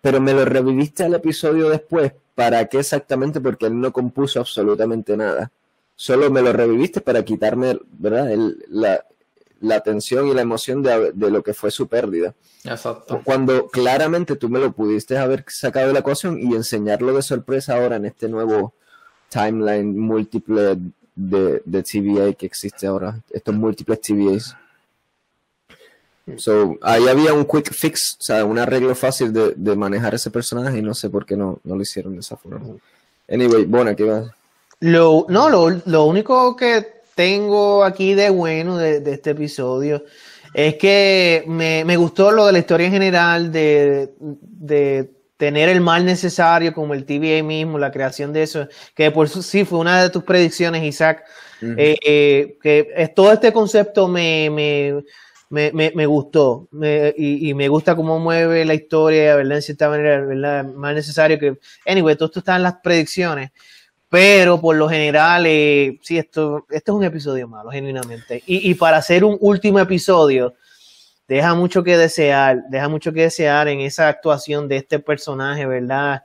[0.00, 2.12] Pero me lo reviviste al episodio después.
[2.36, 3.40] ¿Para qué exactamente?
[3.40, 5.50] Porque él no compuso absolutamente nada.
[5.96, 8.30] Solo me lo reviviste para quitarme, ¿verdad?
[8.30, 9.04] El- la,
[9.60, 12.34] la tensión y la emoción de, de lo que fue su pérdida.
[12.64, 13.20] Exacto.
[13.24, 17.76] Cuando claramente tú me lo pudiste haber sacado de la ecuación y enseñarlo de sorpresa
[17.76, 18.74] ahora en este nuevo
[19.28, 20.78] timeline múltiple
[21.14, 24.56] de, de TVA que existe ahora, estos múltiples TVAs.
[26.36, 30.30] So, ahí había un quick fix, o sea, un arreglo fácil de, de manejar ese
[30.30, 32.76] personaje y no sé por qué no, no lo hicieron de esa forma.
[33.28, 34.30] Anyway, Bona, ¿qué vas?
[34.80, 40.04] Lo, no, lo, lo único que tengo aquí de bueno de, de este episodio
[40.54, 45.82] es que me, me gustó lo de la historia en general, de, de tener el
[45.82, 49.78] mal necesario como el TVA mismo, la creación de eso, que por eso sí fue
[49.80, 51.24] una de tus predicciones, Isaac,
[51.76, 55.04] eh, eh, que es, todo este concepto me, me,
[55.50, 59.56] me, me, me gustó me- y, y me gusta cómo mueve la historia, ¿verdad?
[59.58, 60.64] En cierta manera, ¿verdad?
[60.64, 61.58] Más necesario que...
[61.86, 63.50] Anyway, todo esto está en las predicciones,
[64.10, 68.42] pero por lo general, eh, sí, esto, esto es un episodio malo, genuinamente.
[68.44, 70.52] Y, y para hacer un último episodio,
[71.28, 76.24] deja mucho que desear, deja mucho que desear en esa actuación de este personaje, ¿verdad?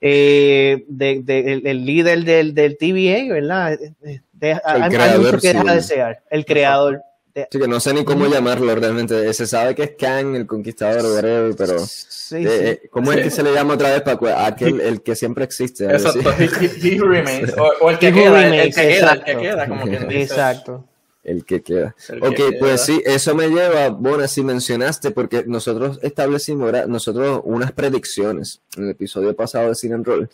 [0.00, 3.74] Eh, de, de- el, el líder del, del TVA, ¿verdad?
[4.04, 7.02] Eh, deja- hay- hay, mucho que deja desear, el creador.
[7.34, 9.32] De- Sí, que no sé ni cómo llamarlo realmente.
[9.32, 12.46] Se sabe que es Kang, el conquistador o whatever, pero Sí, eh, sí.
[12.46, 15.84] eh, ¿cómo es que se le llama otra vez para aquel el que siempre existe?
[15.86, 16.30] Exacto.
[16.38, 17.52] He, he- remains.
[17.56, 19.40] O, o el que He queda, el- que queda, el que exacto.
[19.40, 20.22] queda, como quien dice.
[20.22, 20.84] Exacto.
[21.24, 21.94] El que queda.
[22.08, 22.58] El que Ok, queda.
[22.58, 26.86] pues sí, eso me lleva, bueno, si mencionaste, porque nosotros establecimos, ¿verdad?
[26.88, 30.28] nosotros unas predicciones en el episodio pasado de Cine and Roll,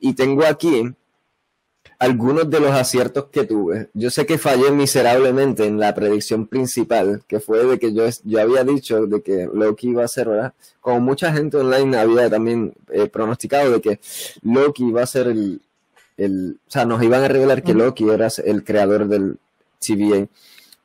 [0.00, 0.92] y tengo aquí
[2.02, 3.88] algunos de los aciertos que tuve.
[3.94, 8.40] Yo sé que fallé miserablemente en la predicción principal, que fue de que yo, yo
[8.40, 10.52] había dicho de que Loki iba a ser, ¿verdad?
[10.80, 14.00] Como mucha gente online había también eh, pronosticado de que
[14.42, 15.60] Loki iba a ser el,
[16.16, 17.72] el, o sea, nos iban a revelar que.
[17.72, 19.38] Loki era el creador del
[19.78, 20.26] TVA.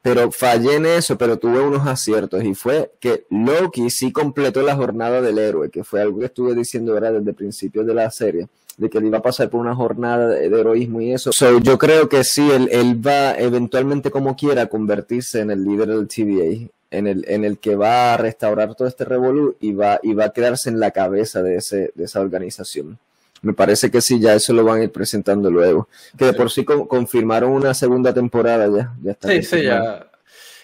[0.03, 4.75] Pero fallé en eso, pero tuve unos aciertos y fue que Loki sí completó la
[4.75, 7.13] jornada del héroe, que fue algo que estuve diciendo ¿verdad?
[7.13, 8.47] desde el principio de la serie,
[8.77, 11.31] de que él iba a pasar por una jornada de, de heroísmo y eso.
[11.33, 15.87] So, yo creo que sí, él, él va eventualmente como quiera convertirse en el líder
[15.89, 19.99] del TVA, en el, en el que va a restaurar todo este revolú y va,
[20.03, 22.97] y va a quedarse en la cabeza de, ese, de esa organización.
[23.41, 25.89] Me parece que sí, ya eso lo van a ir presentando luego.
[26.17, 28.93] Que de por sí con- confirmaron una segunda temporada ya.
[29.03, 30.07] ya está Sí, sí, ya.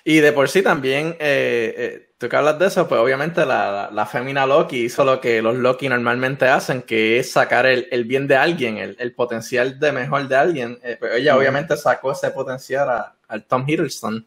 [0.05, 3.71] Y de por sí también, eh, eh, tú que hablas de eso, pues obviamente la,
[3.71, 7.87] la, la fémina Loki hizo lo que los Loki normalmente hacen, que es sacar el,
[7.91, 10.79] el bien de alguien, el, el potencial de mejor de alguien.
[10.83, 14.25] Eh, pues ella obviamente sacó ese potencial a- al Tom Hiddleston.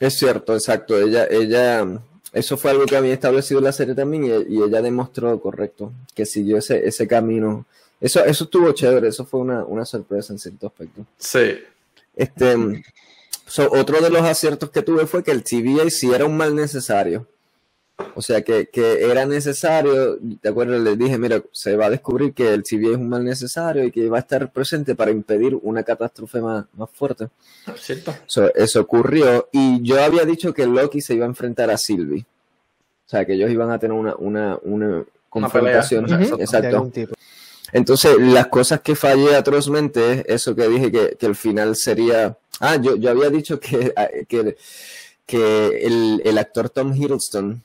[0.00, 0.98] Es cierto, exacto.
[0.98, 1.86] Ella, ella,
[2.32, 6.26] eso fue algo que había establecido la serie también y, y ella demostró correcto que
[6.26, 7.66] siguió ese, ese camino.
[8.00, 11.04] Eso, eso estuvo chévere, eso fue una, una sorpresa en cierto aspecto.
[11.18, 11.58] Sí.
[12.14, 12.54] Este,
[13.46, 16.54] so, otro de los aciertos que tuve fue que el TVA sí era un mal
[16.54, 17.26] necesario.
[18.14, 20.82] O sea, que, que era necesario, ¿te acuerdas?
[20.82, 23.90] Les dije, mira, se va a descubrir que el TVA es un mal necesario y
[23.90, 27.28] que va a estar presente para impedir una catástrofe más, más fuerte.
[27.76, 28.14] ¿Cierto?
[28.26, 32.26] So, eso ocurrió y yo había dicho que Loki se iba a enfrentar a Sylvie.
[33.06, 36.04] O sea, que ellos iban a tener una, una, una confrontación.
[36.04, 36.18] pelea.
[36.36, 36.68] De Exacto.
[36.76, 37.14] algún tipo.
[37.72, 42.36] Entonces, las cosas que fallé atrozmente es eso que dije que, que el final sería.
[42.60, 44.56] Ah, yo, yo había dicho que, ah, que,
[45.26, 47.62] que el, el actor Tom Hiddleston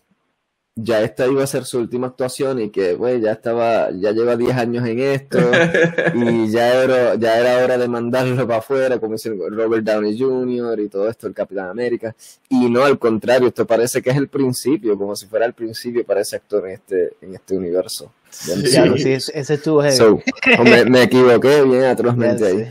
[0.75, 4.37] ya esta iba a ser su última actuación y que, güey, ya estaba, ya lleva
[4.37, 5.37] 10 años en esto
[6.15, 10.79] y ya era, ya era hora de mandarlo para afuera, como con Robert Downey Jr.
[10.79, 12.15] y todo esto, el Capitán América.
[12.49, 16.05] Y no, al contrario, esto parece que es el principio, como si fuera el principio
[16.05, 18.11] para ese actor en este, en este universo.
[18.32, 18.72] Sí.
[18.72, 19.96] Ya, sí, ese ese estuvo heavy.
[19.96, 20.20] So,
[20.63, 22.70] me, me equivoqué bien atrozmente ahí.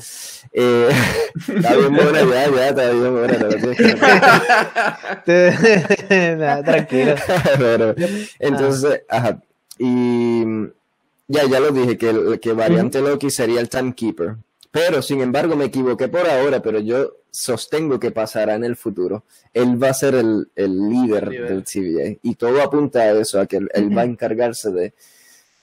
[0.52, 0.88] Eh,
[1.48, 3.38] está bien buena ya, ya, está bien buena.
[6.64, 7.14] tranquilo.
[7.58, 7.94] Pero,
[8.38, 9.40] entonces, ajá.
[9.78, 10.44] Y
[11.28, 14.36] ya, ya lo dije, que, que variante Loki sería el Timekeeper.
[14.72, 19.24] Pero, sin embargo, me equivoqué por ahora, pero yo sostengo que pasará en el futuro.
[19.52, 21.48] Él va a ser el, el líder Líder.
[21.48, 22.18] del TVA.
[22.22, 24.94] Y todo apunta a eso, a que él, él va a encargarse de,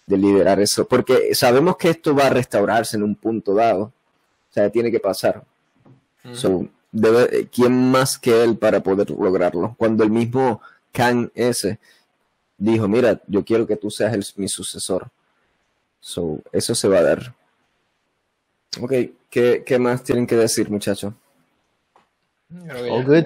[0.08, 0.88] de liderar eso.
[0.88, 3.84] Porque sabemos que esto va a restaurarse en un punto dado.
[3.84, 5.43] O sea, tiene que pasar.
[6.34, 9.76] So, debe, ¿Quién más que él para poder lograrlo?
[9.78, 11.80] Cuando el mismo Kang ese
[12.58, 15.10] dijo, mira, yo quiero que tú seas el- mi sucesor.
[16.00, 17.36] So, eso se va a dar.
[18.82, 18.93] Ok,
[19.30, 21.13] ¿qué, qué más tienen que decir, muchachos?
[22.70, 23.26] All good.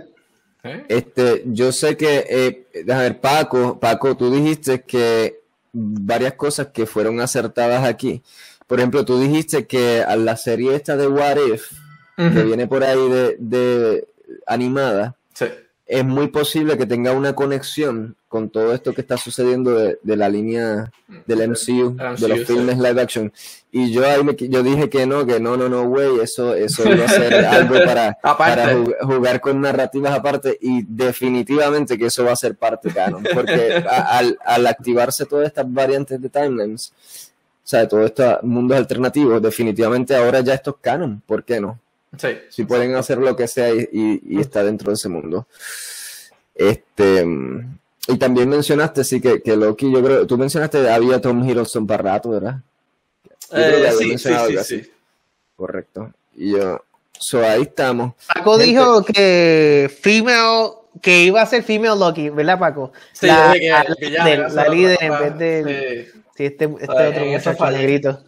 [0.64, 0.86] ¿Eh?
[0.90, 5.41] Este, yo sé que, eh, déjame ver, Paco, Paco, tú dijiste que
[5.74, 8.22] varias cosas que fueron acertadas aquí.
[8.68, 11.72] Por ejemplo, tú dijiste que a la serie esta de What If,
[12.16, 14.08] que viene por ahí de, de
[14.46, 15.46] animada, Sí.
[15.94, 20.16] Es muy posible que tenga una conexión con todo esto que está sucediendo de, de
[20.16, 20.90] la línea
[21.28, 22.46] del MCU, de los sí.
[22.46, 23.34] filmes live action.
[23.74, 26.90] Y yo ahí me, yo dije que no, que no, no, no, güey, eso, eso
[26.90, 32.24] iba a ser algo para, para ju- jugar con narrativas aparte y definitivamente que eso
[32.24, 36.94] va a ser parte canon, porque a- al, al activarse todas estas variantes de timelines,
[37.64, 41.78] o sea, todos estos mundos alternativos, definitivamente ahora ya esto es canon, ¿por qué no?
[42.18, 42.28] Sí.
[42.50, 45.48] si pueden hacer lo que sea y, y- y está dentro de ese mundo.
[46.56, 47.26] Este,
[48.08, 52.04] y también mencionaste, sí, que, que Loki, yo creo, tú mencionaste había Tom Hiddleston para
[52.04, 52.58] rato, ¿verdad?
[53.24, 54.92] Yo creo que Eh, sí, sí, sí.
[55.56, 56.12] Correcto.
[56.36, 56.84] Y yo,
[57.18, 58.14] so ahí estamos.
[58.34, 60.72] Paco Gente- dijo que female,
[61.02, 62.92] que iba a ser female Loki, ¿verdad, Paco?
[63.14, 63.70] Sí, la, yo dije
[64.00, 66.22] que la la líder en vez de Sí.
[66.36, 68.24] sí, este, este Ay, otro muchacho negrito.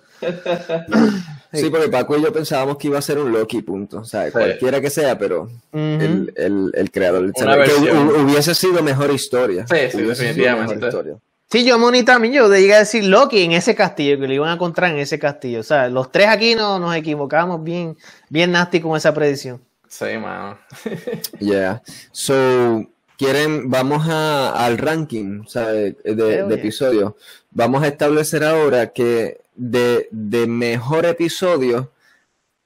[1.53, 3.99] Sí, porque Paco y yo pensábamos que iba a ser un Loki, punto.
[3.99, 7.33] O sea, cualquiera que sea, pero el, el, el creador del.
[7.33, 7.73] Que
[8.21, 9.65] hubiese sido mejor historia.
[9.67, 10.75] Sí, sí, definitivamente.
[10.75, 11.15] mejor historia.
[11.51, 14.49] Sí, yo Moni también, yo llegué a decir Loki en ese castillo, que lo iban
[14.49, 15.59] a encontrar en ese castillo.
[15.59, 17.95] O sea, los tres aquí no, nos equivocamos bien,
[18.29, 19.61] bien nasty con esa predicción.
[19.87, 20.57] Sí, mano.
[21.39, 21.83] Yeah.
[22.11, 22.87] So,
[23.19, 27.13] quieren, vamos a, al ranking de, de- de episodios.
[27.51, 31.91] Vamos a establecer ahora que de, de mejor episodio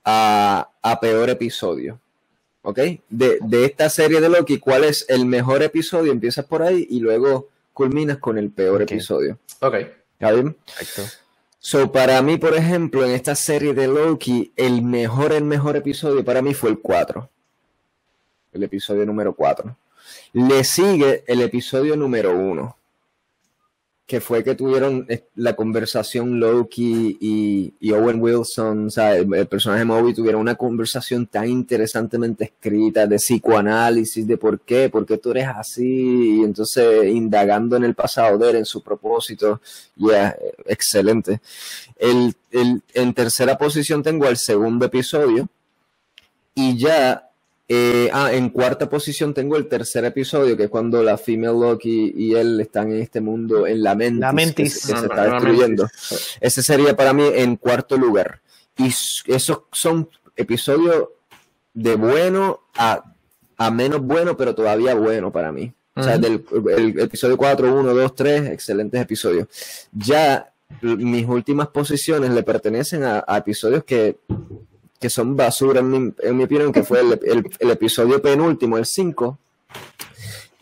[0.04, 2.00] a, a peor episodio.
[2.62, 2.80] ¿Ok?
[3.10, 6.12] De, de esta serie de Loki, ¿cuál es el mejor episodio?
[6.12, 9.38] Empiezas por ahí y luego culminas con el peor episodio.
[9.62, 9.76] Ok.
[10.20, 10.58] ¿Está bien?
[10.66, 11.04] Perfecto.
[11.60, 16.24] So, para mí, por ejemplo, en esta serie de Loki, el mejor, el mejor episodio
[16.24, 17.30] para mí fue el 4.
[18.54, 19.76] El episodio número 4.
[20.34, 22.78] Le sigue el episodio número 1.
[24.08, 29.48] Que fue que tuvieron eh, la conversación Loki y, y Owen Wilson, o sea, el,
[29.48, 35.18] personaje Moby, tuvieron una conversación tan interesantemente escrita de psicoanálisis, de por qué, por qué
[35.18, 39.60] tú eres así, y entonces indagando en el pasado de él, en su propósito.
[39.98, 41.42] Yeah, eh, excelente.
[41.98, 45.50] El, el- en tercera posición tengo el segundo episodio.
[46.56, 47.27] Y ya,
[47.70, 52.14] eh, ah, en cuarta posición tengo el tercer episodio, que es cuando la female Loki
[52.16, 55.02] y él están en este mundo, en la Mentis, La que se- que se, No,
[55.02, 55.88] está no, destruyendo.
[56.40, 58.42] Ese sería para mí en cuarto lugar.
[58.78, 58.88] Y
[59.34, 61.10] esos son episodios
[61.74, 63.04] de bueno a,
[63.58, 65.74] a menos bueno, pero todavía bueno para mí.
[65.96, 66.46] O sea, del
[66.78, 69.48] el episodio 4, 1, 2, 3, excelentes episodios.
[69.92, 74.18] Ya mis últimas posiciones le pertenecen a, a episodios que,
[75.00, 78.78] que son basura, en mi, en mi opinión, que fue el, el- el episodio penúltimo,
[78.78, 79.38] el 5,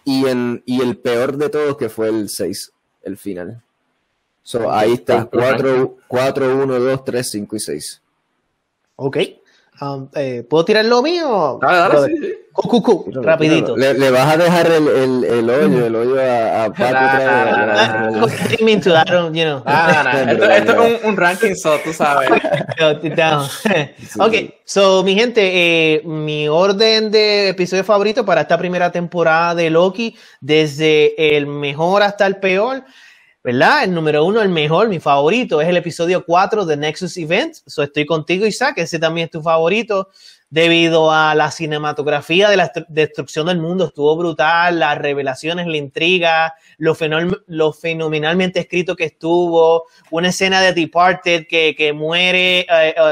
[0.03, 2.71] y, en, y el peor de todos, que fue el 6,
[3.03, 3.61] el final.
[4.43, 8.01] So, ahí está, 4, 4, 1, 2, 3, 5 y 6.
[8.97, 9.17] Ok.
[9.81, 11.57] Um, eh, ¿Puedo tirar lo mío?
[11.61, 12.33] Dale, dale, sí, sí.
[12.55, 13.75] Cu, cu, rapidito.
[13.75, 18.27] Le, le vas a dejar el, el, el hoyo, el hoyo a, a Paco.
[18.27, 18.43] Esto,
[20.53, 22.29] es un, un ranking, so, tú sabes.
[24.19, 29.69] Ok, so mi gente, eh, mi orden de episodio favorito para esta primera temporada de
[29.69, 32.85] Loki, desde el mejor hasta el peor,
[33.43, 33.83] ¿verdad?
[33.83, 37.55] El número uno, el mejor, mi favorito, es el episodio 4 de Nexus Event.
[37.65, 40.07] So estoy contigo, Isaac, ese también es tu favorito.
[40.51, 45.75] Debido a la cinematografía de la estru- destrucción del mundo, estuvo brutal, las revelaciones, la
[45.77, 46.95] intriga, lo,
[47.47, 52.65] lo fenomenalmente escrito que estuvo, una escena de Departed que, que muere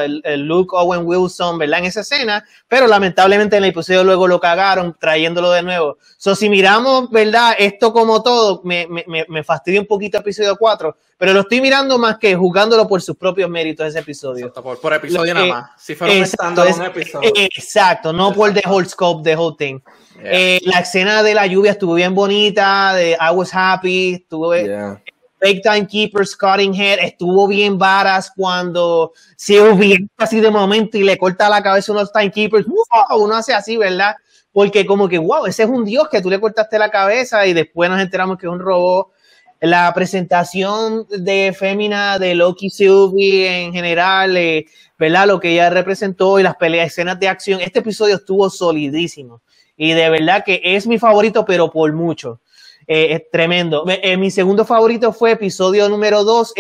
[0.06, 1.80] el, el Luke Owen Wilson, ¿verdad?
[1.80, 5.98] En esa escena, pero lamentablemente en el episodio luego lo cagaron trayéndolo de nuevo.
[6.18, 7.56] So, si miramos, ¿verdad?
[7.58, 11.98] Esto como todo, me, me, me- fastidia un poquito episodio 4, pero lo estoy mirando
[11.98, 14.48] más que jugándolo por sus propios méritos ese episodio.
[14.48, 15.72] Exacto, por, por episodio Lo nada más.
[15.82, 17.32] Si fuera Exacto, es- un episodio.
[17.36, 19.80] Exacto, no por the whole scope, the whole thing.
[20.16, 20.32] Yeah.
[20.32, 25.02] Eh, la escena de la lluvia estuvo bien bonita, de I was happy, estuvo Yeah.
[25.40, 31.18] Fake Timekeeper, Scotting Head, estuvo bien varas cuando se hubiera así de momento y le
[31.18, 33.22] corta la cabeza a unos Timekeepers, ¡wow!
[33.22, 34.16] uno hace así, ¿verdad?
[34.54, 37.52] Porque como que, wow, ese es un dios que tú le cortaste la cabeza y
[37.52, 39.10] después nos enteramos que es un robot.
[39.66, 44.66] La presentación de Fémina de Loki Sylvie en general, eh,
[45.00, 45.26] ¿verdad?
[45.26, 47.62] Lo que ella representó y las peleas, escenas de acción.
[47.62, 49.42] Este episodio estuvo solidísimo
[49.78, 52.42] y de verdad que es mi favorito, pero por mucho.
[52.88, 53.86] Eh, es tremendo.
[53.86, 56.54] Me- eh, mi segundo favorito fue episodio número 2,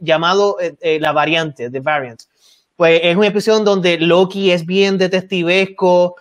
[0.00, 0.56] llamado
[0.98, 2.20] La Variante, The Variant.
[2.74, 6.16] Pues es un episodio donde Loki es bien detectivesco,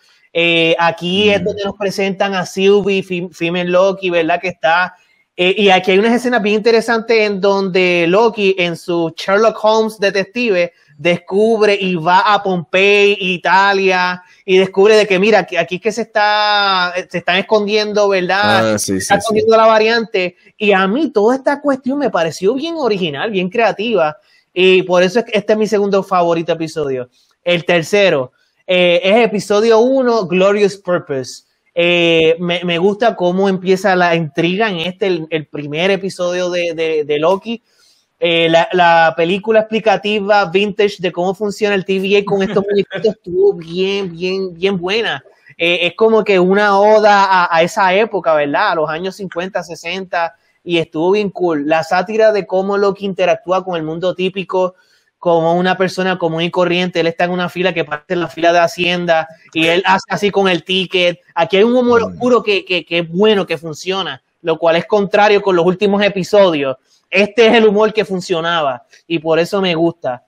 [0.77, 4.39] aquí es donde nos presentan a Sylvie, Female Loki, ¿verdad?
[4.39, 4.93] Que está.
[5.41, 9.97] Eh, y aquí hay unas escenas bien interesantes en donde Loki, en su Sherlock Holmes
[9.97, 15.93] detective, descubre y va a Pompey, Italia, y descubre de que, mira, aquí es que
[15.93, 18.73] se está, se están escondiendo, ¿verdad?
[18.73, 20.35] Ah, sí, sí, está escondiendo la variante.
[20.57, 24.17] Y a mí toda esta cuestión me pareció bien original, bien creativa.
[24.53, 27.09] Y por eso es que este es mi segundo favorito episodio.
[27.45, 28.33] El tercero
[28.67, 31.43] eh, es episodio 1, Glorious Purpose.
[31.81, 36.73] Eh, me, me, gusta cómo empieza la intriga en este, el, el primer episodio de,
[36.73, 37.63] de, de Loki.
[38.19, 43.53] Eh, la, la, película explicativa vintage de cómo funciona el TVA con estos muñequitos estuvo
[43.53, 45.23] bien, bien, bien buena.
[45.57, 48.71] Eh, es como que una oda a, a, esa época, ¿verdad?
[48.71, 51.65] A los años 50, 60, y estuvo bien cool.
[51.65, 54.75] La sátira de cómo Loki interactúa con el mundo típico
[55.19, 57.01] como una persona común y corriente.
[57.01, 60.05] Él está en una fila que parte en la fila de Hacienda y él hace
[60.09, 61.19] así con el ticket.
[61.35, 64.85] Aquí hay un humor oscuro que, que, que es bueno, que funciona, lo cual es
[64.85, 66.77] contrario con los últimos episodios.
[67.09, 70.23] Este es el humor que funcionaba y por eso me gusta.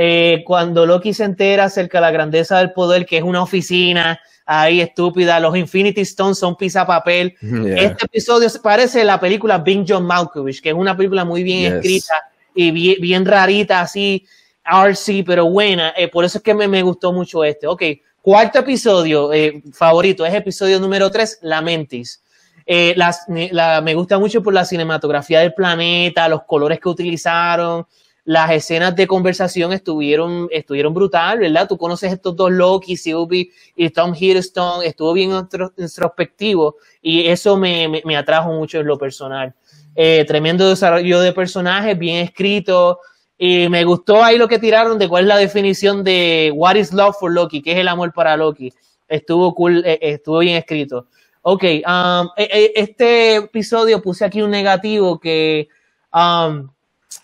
[0.00, 4.20] Eh, cuando Loki se entera acerca de la grandeza del poder, que es una oficina
[4.46, 7.34] ahí estúpida, los Infinity Stones son pisa papel.
[7.42, 7.90] Yeah.
[7.90, 11.72] Este episodio parece la película Bing John Malkovich, que es una película muy bien yes.
[11.74, 12.14] escrita
[12.60, 14.26] y bien, rarita, así,
[14.64, 15.94] RC, pero buena.
[15.96, 17.68] Eh, por eso es que me, me, gustó mucho este.
[17.68, 17.82] Ok,
[18.20, 22.20] cuarto episodio eh, favorito es episodio número 3, Lamentis.
[22.66, 22.96] Eh,
[23.28, 27.86] me gusta mucho por la cinematografía del planeta, los colores que utilizaron,
[28.24, 31.68] las escenas de conversación estuvieron, estuvieron brutal, ¿verdad?
[31.68, 35.30] Tú conoces estos dos Loki, Sylvie y Tom Hiddleston, estuvo bien
[35.76, 39.54] introspectivo y eso me, me atrajo mucho en lo personal.
[40.00, 43.00] Eh, tremendo desarrollo de personajes, bien escrito,
[43.36, 46.92] y me gustó ahí lo que tiraron de cuál es la definición de What is
[46.92, 48.72] love for Loki, que es el amor para Loki.
[49.08, 51.08] Estuvo cool, eh, estuvo bien escrito.
[51.42, 55.68] Ok, um, este episodio puse aquí un negativo que
[56.14, 56.70] um,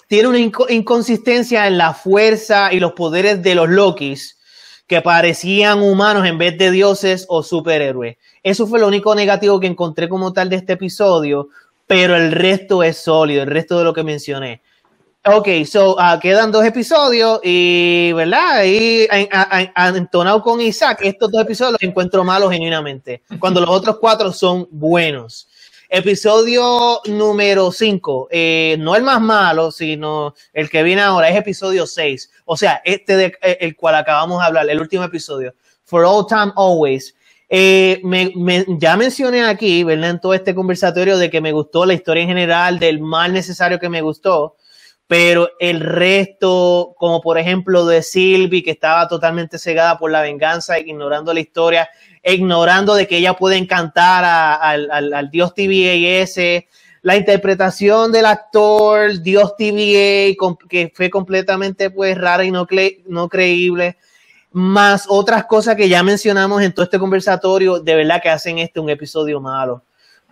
[0.08, 4.36] tiene una inc inconsistencia en la fuerza y los poderes de los Lokis
[4.88, 8.16] que parecían humanos en vez de dioses o superhéroes.
[8.42, 11.50] Eso fue lo único negativo que encontré como tal de este episodio,
[11.86, 14.62] pero el resto es sólido, el resto de lo que mencioné.
[15.26, 18.64] Ok, so uh, quedan dos episodios y, ¿verdad?
[18.66, 19.08] Y
[19.96, 24.68] entonado con Isaac, estos dos episodios los encuentro malos genuinamente, cuando los otros cuatro son
[24.70, 25.48] buenos.
[25.88, 31.86] Episodio número 5, eh, no el más malo, sino el que viene ahora, es episodio
[31.86, 32.30] 6.
[32.44, 35.54] O sea, este de, el cual acabamos de hablar, el último episodio.
[35.84, 37.14] For all time, always.
[37.48, 40.10] Eh, me, me, ya mencioné aquí, ¿verdad?
[40.10, 43.78] En todo este conversatorio de que me gustó la historia en general, del mal necesario
[43.78, 44.56] que me gustó
[45.06, 50.78] pero el resto, como por ejemplo de Sylvie, que estaba totalmente cegada por la venganza,
[50.78, 51.88] ignorando la historia,
[52.22, 56.64] ignorando de que ella puede encantar a, al, al, dios TVAS,
[57.02, 60.34] la interpretación del actor, dios TVA,
[60.68, 62.66] que fue completamente pues rara y no,
[63.06, 63.98] no creíble,
[64.54, 68.78] más otras cosas que ya mencionamos en todo este conversatorio, de verdad que hacen este
[68.78, 69.82] un episodio malo.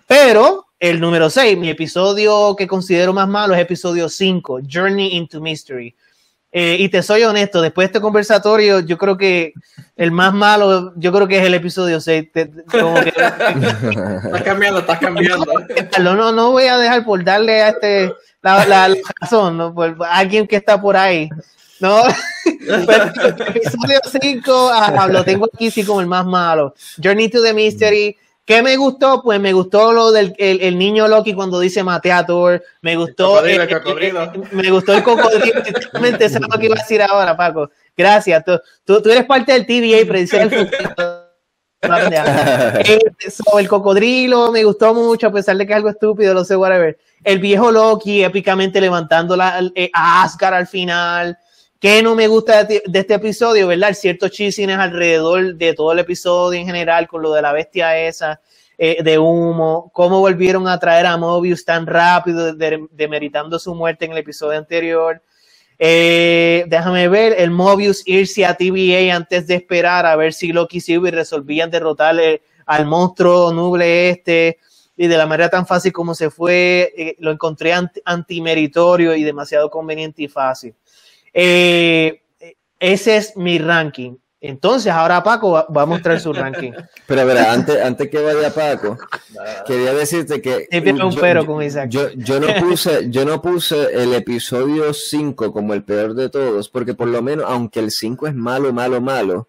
[0.07, 5.41] Pero el número 6, mi episodio que considero más malo es episodio 5, Journey into
[5.41, 5.97] Mystery.
[6.53, 9.55] Eh, y te soy honesto, después de este conversatorio, yo creo que
[9.97, 12.33] el más malo, yo creo que es el episodio 6.
[12.33, 13.09] Te, como que,
[14.25, 15.53] estás cambiando, estás cambiando.
[16.01, 19.75] No, no, no voy a dejar por darle a este la, la, la razón, ¿no?
[19.75, 21.29] por alguien que está por ahí.
[21.81, 22.05] No,
[22.69, 26.75] episodio 5 ah, lo tengo aquí sí como el más malo.
[27.03, 28.17] Journey to the Mystery.
[28.45, 29.23] ¿Qué me gustó?
[29.23, 32.63] Pues me gustó lo del el, el niño Loki cuando dice mate a Thor.
[32.81, 33.45] Me gustó.
[33.45, 34.33] El el, cocodrilo.
[34.51, 35.61] me gustó el cocodrilo.
[35.65, 37.71] Exactamente, eso es lo que iba a decir ahora, Paco.
[37.97, 38.45] Gracias.
[38.45, 40.95] Tú, tú, tú eres parte del TVA y predicir el futuro.
[43.29, 46.55] so, el cocodrilo me gustó mucho, a pesar de que es algo estúpido, no sé,
[46.55, 46.97] whatever.
[47.25, 49.61] El viejo Loki épicamente levantando la,
[49.93, 51.37] a Asgard al final.
[51.83, 53.89] ¿Qué no me gusta de, este episodio, verdad?
[53.89, 57.99] El cierto chisines alrededor de todo el episodio en general, con lo de la bestia
[57.99, 58.41] esa
[58.79, 64.05] eh, de humo, cómo volvieron a traer a Mobius tan rápido, demeritando de su muerte
[64.05, 65.21] en el episodio anterior.
[65.77, 70.77] Eh, déjame ver, el Mobius irse a TVA antes de esperar a ver si Loki
[70.77, 74.59] y Sylvie resolvían derrotarle al monstruo nuble este
[74.97, 79.25] y de la manera tan fácil como se fue, eh, lo encontré anti antimeritorio y
[79.25, 80.77] demasiado conveniente y fácil.
[81.33, 82.23] Eh,
[82.79, 84.17] ese es mi ranking.
[84.45, 86.73] Entonces, ahora Paco va, va, a mostrar su ranking.
[87.07, 88.99] Pero a ver, antes, antes que vaya Paco,
[89.65, 91.89] quería decirte que yo, un pero con Isaac.
[91.89, 96.69] Yo, yo, no puse, yo no puse el episodio 5 como el peor de todos,
[96.69, 99.49] porque por lo menos, aunque el 5 es malo, malo, malo,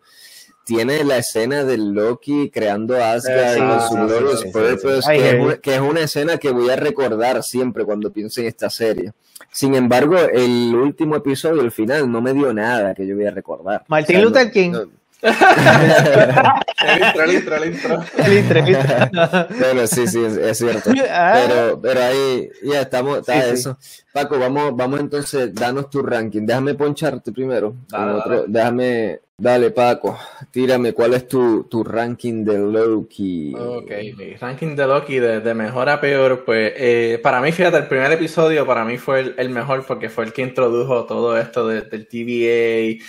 [0.65, 5.07] tiene la escena de Loki creando Asgard con su Glorious sí, sí, Purpose, sí.
[5.09, 8.41] Ay, que, es una, que es una escena que voy a recordar siempre cuando pienso
[8.41, 9.11] en esta serie.
[9.51, 13.31] Sin embargo, el último episodio, el final, no me dio nada que yo voy a
[13.31, 13.83] recordar.
[13.87, 14.71] Martin O sea, Luther no- King.
[14.71, 18.03] no- El intro, el intro, el intro.
[18.17, 18.61] El intro.
[19.59, 20.91] bueno, sí, sí, es, es cierto.
[21.09, 21.43] Ah.
[21.47, 23.53] Pero, pero ahí ya estamos, está Sí, sí.
[23.53, 23.77] eso.
[24.11, 26.45] Paco, vamos, vamos entonces, danos tu ranking.
[26.45, 27.75] Déjame poncharte primero.
[27.93, 28.45] Otro-.
[28.47, 30.17] Déjame, dale, Paco,
[30.51, 33.53] tírame cuál es tu, tu ranking de Loki.
[33.55, 37.87] Ok, mi ranking de Loki de, mejor a peor, pues eh, para mí, fíjate, el
[37.87, 41.67] primer episodio para mí fue el, el mejor porque fue el que introdujo todo esto
[41.67, 43.05] de- del TVA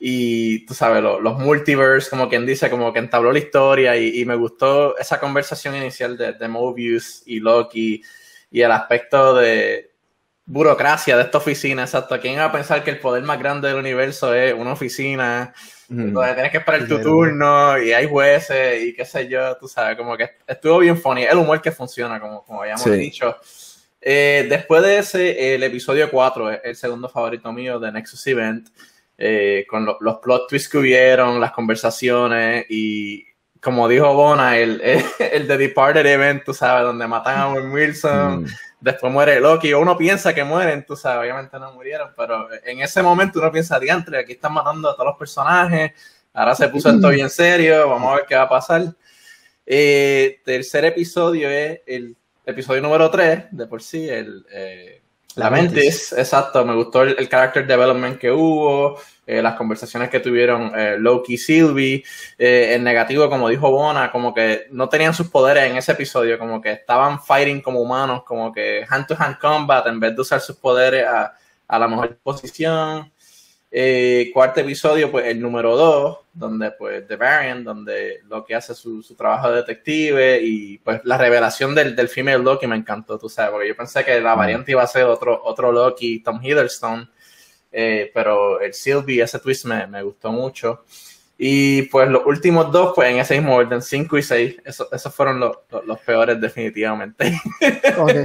[0.00, 4.20] y tú sabes, lo- los multiverse, como quien dice, como que entabló la historia y,
[4.20, 8.02] y me gustó esa conversación inicial de, de Mobius y Loki
[8.50, 9.91] y el aspecto de
[10.44, 12.18] burocracia de esta oficina, exacto.
[12.20, 15.52] ¿Quién iba a pensar que el poder más grande del universo es una oficina?
[15.88, 19.96] Donde tienes que esperar tu turno y hay jueces y qué sé yo, tú sabes,
[19.96, 22.90] como que estuvo bien funny, el humor que funciona, como, como habíamos Sí.
[22.92, 23.36] dicho.
[24.00, 28.68] Eh, después de ese, el episodio 4, es el segundo favorito mío de Nexus Event,
[29.18, 33.26] eh, con lo- los plot twists que hubieron, las conversaciones y
[33.60, 34.80] como dijo Bona, el,
[35.20, 38.46] el, The Departed Event, tú sabes, donde matan a Owen Wilson, Mm.
[38.82, 43.00] Después muere Loki, uno piensa que mueren, tú sabes, obviamente no murieron, pero en ese
[43.00, 45.92] momento uno piensa, diantre, aquí están matando a todos los personajes,
[46.34, 48.82] ahora se puso esto bien serio, vamos a ver qué va a pasar.
[49.64, 54.44] Eh, tercer episodio es el episodio número 3, de por sí, el...
[54.50, 55.00] eh,
[55.36, 60.20] la Mentis, exacto, me gustó el, el character development que hubo, eh, las conversaciones que
[60.20, 62.04] tuvieron eh, Loki y Sylvie,
[62.38, 66.38] eh, en negativo, como dijo Bona, como que no tenían sus poderes en ese episodio,
[66.38, 70.22] como que estaban fighting como humanos, como que hand to hand combat en vez de
[70.22, 71.32] usar sus poderes a,
[71.68, 73.12] a la mejor posición.
[73.74, 79.02] Eh, cuarto episodio, pues el número 2, donde pues The Variant, donde Loki hace su,
[79.02, 83.30] su trabajo de detective y pues la revelación del, del female Loki me encantó, tú
[83.30, 87.08] sabes, porque yo pensé que la variante iba a ser otro, otro Loki, Tom Hiddleston,
[87.72, 90.84] eh, pero el Sylvie, ese twist me, me gustó mucho.
[91.44, 95.12] Y pues los últimos dos, pues en ese mismo orden, 5 y 6, eso, esos
[95.12, 97.36] fueron los, los, los peores definitivamente.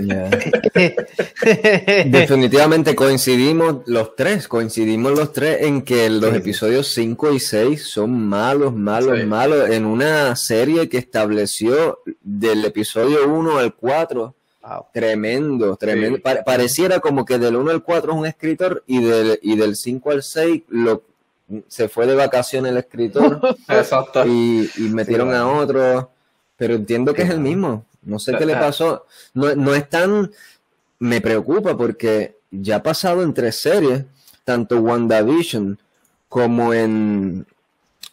[0.06, 0.30] Yeah.
[2.06, 6.36] Definitivamente coincidimos los tres, coincidimos los tres en que los Sí.
[6.38, 9.26] episodios 5 y 6 son malos, malos, Sí.
[9.26, 14.36] malos en una serie que estableció del episodio 1 al 4
[14.68, 14.86] Wow.
[14.94, 16.18] tremendo, tremendo.
[16.18, 16.22] Sí.
[16.24, 19.76] Pa- pareciera como que del 1 al 4 es un escritor y del, y del
[19.76, 21.04] 5 al 6 lo,
[21.68, 23.40] se fue de vacaciones el escritor
[23.70, 24.26] Exacto.
[24.26, 26.12] y, y metieron Sí, a otro,
[26.58, 27.86] pero entiendo que es el mismo.
[28.04, 28.66] No sé qué le Ajá.
[28.68, 29.06] pasó.
[29.34, 30.32] No, no es tan.
[31.00, 34.04] Me preocupa porque ya ha pasado en tres series,
[34.44, 35.78] tanto WandaVision
[36.30, 37.46] como en,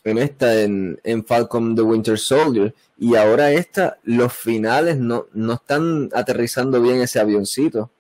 [0.05, 5.55] en esta, en, en Falcon the Winter Soldier, y ahora esta, los finales no, no
[5.55, 7.91] están aterrizando bien ese avioncito.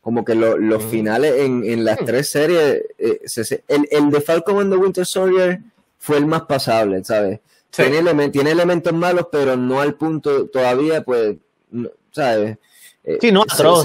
[0.00, 0.88] Como que lo- los Mm.
[0.90, 2.04] finales en, en las Mm.
[2.04, 5.60] tres series, eh, se- el, el de Falcon and the Winter Soldier
[5.98, 7.40] fue el más pasable, ¿sabes?
[7.70, 7.82] Sí.
[7.82, 11.36] Tiene, elemen- tiene elementos malos, pero no al punto todavía, pues,
[11.70, 12.58] no- ¿sabes?
[13.06, 13.84] Eh, Sí, no atroz,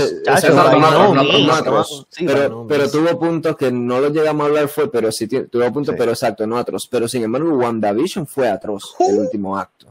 [2.68, 5.98] pero, tuvo puntos que no lo llegamos a hablar fue, pero sí tuvo puntos, Sí.
[5.98, 6.88] pero exacto, no atroz.
[6.88, 9.88] Pero sin embargo, WandaVision fue atroz, el último acto.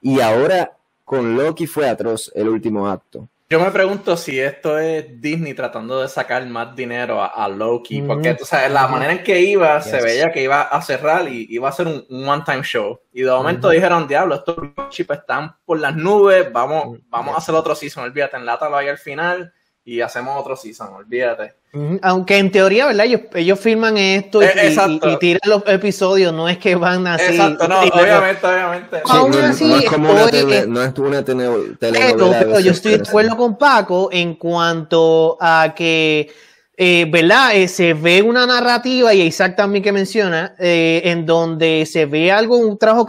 [0.00, 0.72] Y ahora
[1.04, 3.28] con Loki fue atroz, el último acto.
[3.48, 8.02] Yo me pregunto si esto es Disney tratando de sacar más dinero a, a Loki,
[8.02, 11.46] porque tú sabes, la manera en que iba, se veía que iba a cerrar y
[11.50, 13.00] iba a ser un, un one-time show.
[13.12, 14.56] Y de momento dijeron, diablo, estos
[14.90, 18.88] chips están por las nubes, vamos, Mm, vamos a hacer otro season, olvídate, enlátalo ahí
[18.88, 19.52] al final
[19.86, 21.54] y hacemos otro season, olvídate.
[22.02, 23.06] Aunque en teoría, ¿verdad?
[23.06, 25.10] Ellos, ellos filman esto y, Eh, y- exacto.
[25.12, 27.24] y tiran los episodios, no es que van así.
[27.36, 28.96] Exacto, no, obviamente, obviamente.
[28.96, 32.38] Sí, Aún no, así, no es como una, tele- no es una tele- Pero, telenovela.
[32.40, 36.32] pero yo estoy de acuerdo con Paco en cuanto a que,
[36.76, 37.54] eh, ¿verdad?
[37.54, 42.32] Eh, se ve una narrativa, y Isaac también que menciona, eh, en donde se ve
[42.32, 43.06] algo, un trabajo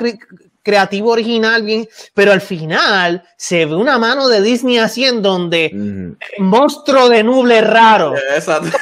[0.67, 5.71] creativo original, bien, pero al final se ve una mano de Disney así en donde
[6.39, 8.77] monstruo de nuble raro, Exacto.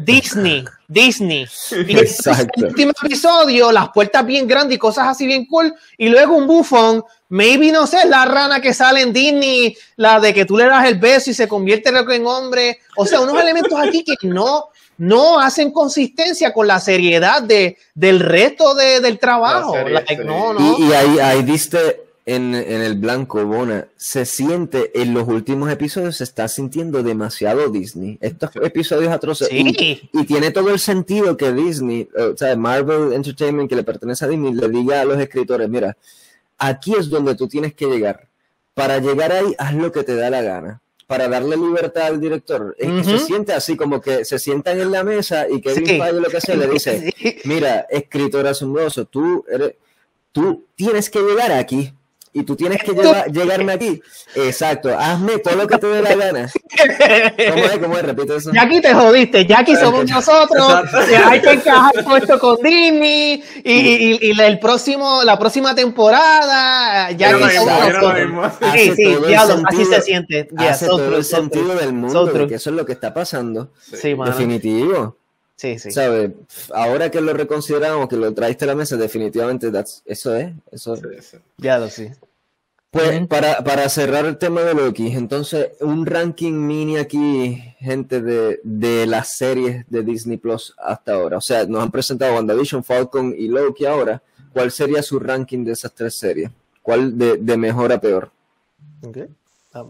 [0.00, 1.46] Disney, Disney.
[1.86, 2.50] Y Exacto.
[2.56, 5.74] el último episodio, las puertas bien grandes y cosas así bien cool.
[5.98, 10.32] Y luego un bufón, maybe no sé, la rana que sale en Disney, la de
[10.32, 12.78] que tú le das el beso y se convierte en hombre.
[12.96, 18.20] O sea, unos elementos aquí que no, no hacen consistencia con la seriedad de, del
[18.20, 19.74] resto de- del trabajo.
[19.74, 20.22] La serie, Like, sí.
[20.24, 20.76] no, no.
[20.78, 25.70] Y, y ahí, ahí diste en, en el blanco, Bona, se siente, en los últimos
[25.70, 28.18] episodios se está sintiendo demasiado Disney.
[28.20, 29.48] Estos episodios atroces.
[29.48, 30.08] Sí.
[30.12, 34.24] Y, y tiene todo el sentido que Disney, o sea, Marvel Entertainment, que le pertenece
[34.24, 35.96] a Disney, le diga a los escritores, mira,
[36.58, 38.26] aquí es donde tú tienes que llegar.
[38.74, 40.80] Para llegar ahí, haz lo que te da la gana.
[41.06, 42.74] Para darle libertad al director.
[42.78, 43.26] Es que se Ujú.
[43.26, 45.98] siente así, como que se sientan en la mesa y Kevin Sí.
[46.00, 49.74] Feige lo que sea le dice, mira, escritor asombroso, tú eres,
[50.32, 51.92] tú tienes que llegar aquí
[52.38, 54.00] y tú tienes que lleva- llegarme aquí.
[54.34, 56.52] Exacto, hazme todo lo que te dé la gana.
[57.50, 57.78] ¿Cómo es?
[57.78, 58.02] ¿Cómo es?
[58.04, 58.52] Repite eso.
[58.52, 61.06] Jackie te jodiste, Jackie somos nosotros, Exacto.
[61.08, 65.38] que hay que encajar con esto con Disney y, y- y- y el próximo, la
[65.38, 68.52] próxima temporada, Jackie Era lo somos nosotros.
[68.74, 70.48] Sí, sí, así se siente.
[70.58, 71.80] Yeah, Hace so todo true, el so sentido true.
[71.80, 72.48] del mundo So de true.
[72.48, 73.72] que eso es lo que está pasando.
[73.80, 74.32] Sí, mano.
[75.56, 75.90] Sí, sí.
[75.90, 76.32] ¿Sabes?
[76.74, 80.52] Ahora que lo reconsideramos, que lo traiste a la mesa, definitivamente that's- eso es.
[80.70, 81.00] Eso es.
[81.00, 81.36] Sí, sí.
[81.56, 82.08] Diablo, sí.
[82.90, 88.60] Pues para, para cerrar el tema de Loki, entonces un ranking mini aquí, gente, de,
[88.62, 91.36] de las series de Disney Plus hasta ahora.
[91.38, 94.22] O sea, nos han presentado WandaVision, Falcon y Loki ahora.
[94.52, 96.50] ¿Cuál sería su ranking de esas tres series?
[96.80, 98.30] ¿Cuál de, de mejor a peor?
[99.02, 99.18] Ok.
[99.74, 99.84] Ah,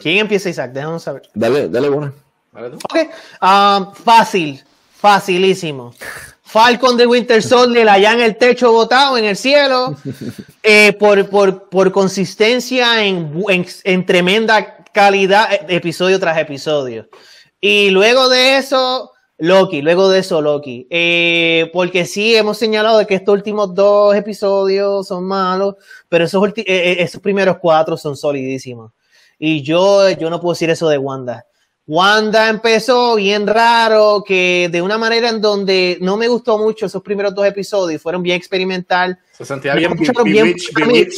[0.00, 0.72] ¿Quién empieza, Isaac?
[0.72, 1.28] Déjame saber.
[1.34, 2.76] Dale, dale tú.
[2.76, 2.96] Ok.
[3.42, 4.62] Ah, fácil,
[4.98, 5.94] facilísimo.
[6.42, 9.96] Falcon de Winter Soldier allá en el techo botado, en el cielo,
[10.62, 17.08] eh, por, por, por consistencia en, en, en tremenda calidad, eh, episodio tras episodio.
[17.60, 20.86] Y luego de eso, Loki, luego de eso, Loki.
[20.90, 25.76] Eh, porque sí, hemos señalado de que estos últimos dos episodios son malos,
[26.08, 28.92] pero esos, eh, esos primeros cuatro son solidísimos.
[29.38, 31.46] Y yo, yo no puedo decir eso de Wanda.
[31.88, 37.02] Wanda empezó bien raro, que de una manera en donde no me gustó mucho esos
[37.02, 39.18] primeros dos episodios, fueron bien experimental.
[39.32, 40.54] Se sentía bien,
[40.92, 41.08] bien.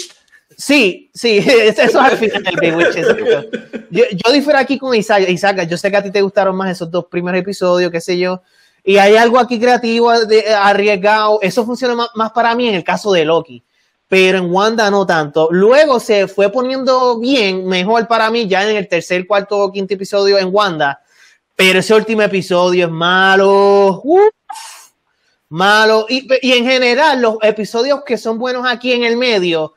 [0.57, 3.59] Sí, sí, eso es al final del exacto.
[3.91, 5.29] Yo, yo difiero aquí con Isaac.
[5.29, 8.17] Isaac, yo sé que a ti te gustaron más esos dos primeros episodios, qué sé
[8.17, 8.41] yo.
[8.85, 11.41] Y hay algo aquí creativo, de- arriesgado.
[11.43, 13.63] Eso funciona más, más para mí en el caso de Loki.
[14.11, 15.47] Pero en Wanda no tanto.
[15.53, 19.95] Luego se fue poniendo bien, mejor para mí, ya en el tercer, cuarto o quinto
[19.95, 21.01] episodio en Wanda.
[21.55, 24.01] Pero ese último episodio es malo.
[24.03, 24.33] Uf,
[25.51, 26.07] malo.
[26.09, 29.75] Y, y en general, los episodios que son buenos aquí en el medio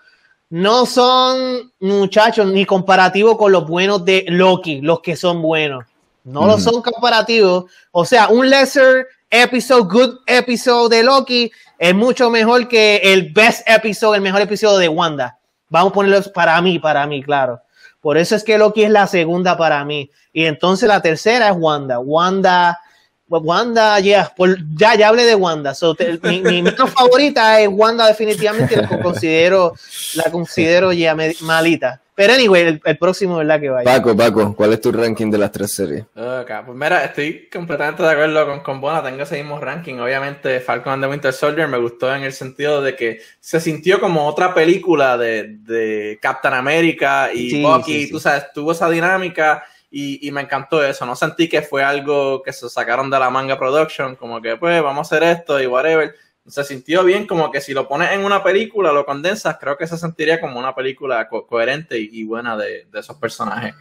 [0.50, 5.86] no son, muchachos, ni comparativos con los buenos de Loki, los que son buenos.
[6.24, 6.62] No lo Ujú.
[6.62, 7.66] son comparativos.
[7.92, 13.68] O sea, un lesser episode, good episode de Loki es mucho mejor que el best
[13.68, 15.40] episode, el mejor episodio de Wanda.
[15.70, 17.60] Vamos a ponerlos para mí, para mí, claro.
[18.00, 20.10] Por eso es que Loki es la segunda para mí.
[20.32, 22.00] Y entonces la tercera es Wanda.
[22.00, 22.80] Wanda,
[23.28, 24.32] Wanda, yeah,
[24.78, 25.74] ya, ya hablé de Wanda.
[25.74, 29.74] So, mi, mi menos favorita es Wanda, definitivamente la considero,
[30.14, 32.03] la considero ya me- malita.
[32.16, 33.60] Pero anyway, el, el próximo, ¿verdad?
[33.60, 33.92] Que vaya.
[33.92, 36.04] Paco, Paco, ¿cuál es tu ranking de las tres series?
[36.16, 39.96] Ok, pues mira, estoy completamente de acuerdo con, con Bona, tengo ese mismo ranking.
[39.96, 44.00] Obviamente, Falcon and the Winter Soldier me gustó en el sentido de que se sintió
[44.00, 48.12] como otra película de, de Captain America y Sí, Bucky, sí, sí.
[48.12, 51.06] tú sabes, tuvo esa dinámica y, y me encantó eso.
[51.08, 54.82] No sentí que fue algo que se sacaron de la manga production, como que pues
[54.84, 56.14] vamos a hacer esto y whatever.
[56.48, 59.88] Se sintió bien, como que si lo pones en una película, lo condensas, creo que
[59.88, 63.74] se sentiría como una película co- coherente y, y buena de, de esos personajes.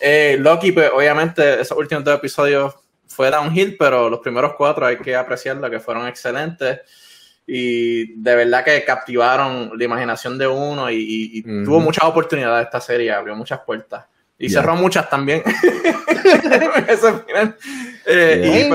[0.00, 2.74] Eh, Loki, pues obviamente esos últimos dos episodios
[3.08, 6.80] fue downhill, pero los primeros cuatro hay que apreciarlo, que fueron excelentes.
[7.46, 11.64] Y de verdad que captivaron la imaginación de uno y, y- y Ujú.
[11.64, 14.04] tuvo muchas oportunidades esta serie, abrió muchas puertas.
[14.42, 15.42] Y cerró muchas también.
[16.88, 17.56] Ese final.
[18.06, 18.68] Eh,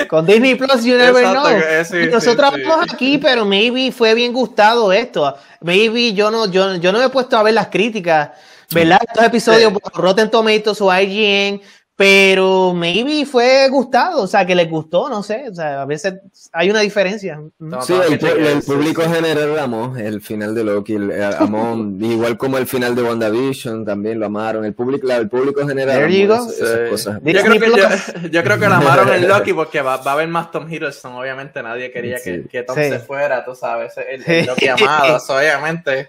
[0.00, 1.58] y, Con Disney Plus, you never Exacto, know.
[1.60, 2.60] que- sí, Y nosotros sí.
[2.62, 5.36] hablamos aquí, pero maybe fue bien gustado esto.
[5.60, 8.30] Maybe yo no, yo, yo no me he puesto a ver las críticas,
[8.72, 8.98] ¿verdad?
[9.06, 9.78] Estos episodios Sí.
[9.80, 11.60] por Rotten Tomatoes o IGN,
[12.00, 15.50] pero maybe fue gustado, o sea, que les gustó, no sé.
[15.50, 16.14] O sea, a veces
[16.50, 17.38] hay una diferencia.
[17.58, 21.76] No, Sí, el, el sí, público general amó el final de Loki, el- eh, amó,
[22.00, 24.64] igual como el final de WandaVision, también lo amaron.
[24.64, 27.20] El público, la- el público general amó esas cosas.
[27.22, 28.30] Yo creo, que, yo, Plus.
[28.30, 31.12] yo creo que la amaron en Loki porque va, va a haber más Tom Hiddleston.
[31.12, 32.48] Obviamente nadie quería que, Sí.
[32.50, 32.88] que Tom Sí.
[32.88, 33.92] se fuera, tú sabes.
[33.98, 36.08] El, el Loki amado, obviamente.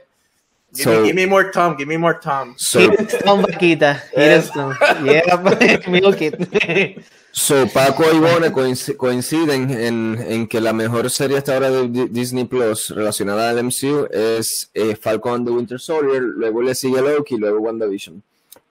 [0.73, 2.53] Give, So- me, give me more Tom, give me more Tom.
[2.57, 4.01] So, Hiddleston, vaquita.
[4.15, 4.41] Yeah,
[7.31, 11.87] so, Paco y Bone coinc- coinciden en, en que la mejor serie hasta ahora de
[11.87, 16.75] Di- Disney Plus relacionada al MCU es eh, Falcon and the Winter Soldier, luego le
[16.75, 18.21] sigue Loki, luego WandaVision.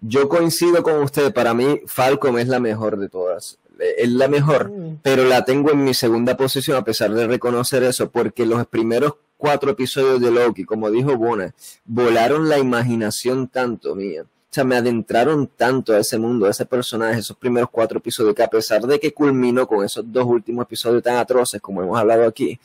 [0.02, 3.58] Yo coincido con usted, para mí Falcon es la mejor de todas.
[3.78, 4.98] Eh, Es la mejor, Mm.
[5.02, 9.14] pero la tengo en mi segunda posición a pesar de reconocer eso, porque los primeros
[9.40, 11.54] cuatro episodios de Loki, como dijo Bona,
[11.86, 14.22] volaron la imaginación tanto mía.
[14.22, 18.34] O sea, me adentraron tanto a ese mundo, a ese personaje, esos primeros cuatro episodios,
[18.34, 21.98] que a pesar de que culminó con esos dos últimos episodios tan atroces como hemos
[21.98, 22.60] hablado aquí,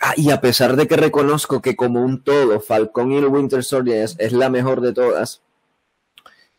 [0.00, 3.64] ah, y a pesar de que reconozco que como un todo, Falcon y el Winter
[3.64, 5.40] Soldier es la mejor de todas,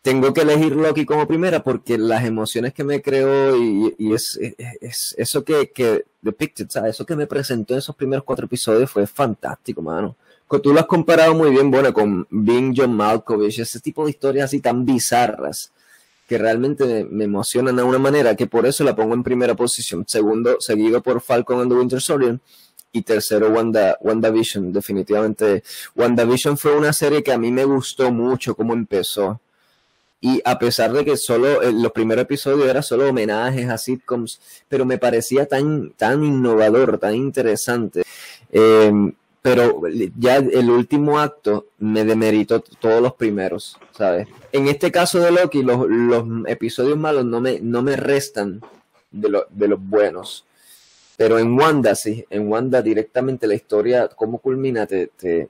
[0.01, 4.39] tengo que elegir Loki como primera porque las emociones que me creó y, es,
[5.17, 6.95] eso que, que depicted, ¿sabes?
[6.95, 10.15] Eso que me presentó en esos primeros cuatro episodios fue fantástico, mano.
[10.61, 14.45] Tú lo has comparado muy bien, bueno, con Bing John Malkovich, ese tipo de historias
[14.45, 15.71] así tan bizarras
[16.27, 20.03] que realmente me, emocionan de una manera que por eso la pongo en primera posición.
[20.07, 22.39] Segundo, seguido por Falcon and the Winter Soldier.
[22.91, 24.73] Y tercero, Wanda, WandaVision.
[24.73, 25.63] Definitivamente,
[25.95, 29.39] WandaVision fue una serie que a mí me gustó mucho cómo empezó
[30.21, 34.85] y a pesar de que solo los primeros episodios eran solo homenajes a sitcoms, pero
[34.85, 38.03] me parecía tan, tan innovador, tan interesante.
[38.51, 39.11] Em,
[39.41, 39.81] pero
[40.19, 44.27] ya el último acto me demeritó todos los primeros, ¿sabes?
[44.51, 48.61] En este caso de Loki, los, los episodios malos no me, no me restan
[49.09, 50.45] de, de los buenos.
[51.17, 55.49] Pero en Wanda, sí, en Wanda directamente la historia, cómo culmina, te, te,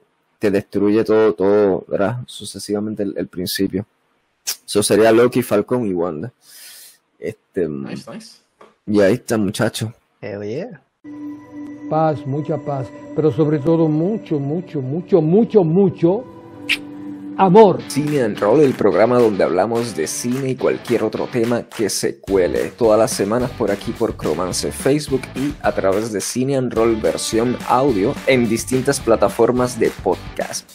[0.50, 2.20] destruye todo, todo, ¿verdad?
[2.26, 3.86] Sucesivamente el principio.
[4.66, 6.32] Eso sería Loki, Falcon y Wanda.
[7.18, 8.38] Este, nice, nice.
[8.86, 9.92] Y ahí está, muchacho.
[11.90, 16.24] Paz, mucha paz, pero sobre todo mucho, mucho, mucho, mucho, mucho
[17.36, 17.80] amor.
[17.88, 22.18] Cine and Roll, el programa donde hablamos de cine y cualquier otro tema que se
[22.18, 22.70] cuele.
[22.70, 26.96] Todas las semanas por aquí por Cromance Facebook y a través de Cine and Roll
[26.96, 30.70] versión audio en distintas plataformas de podcast.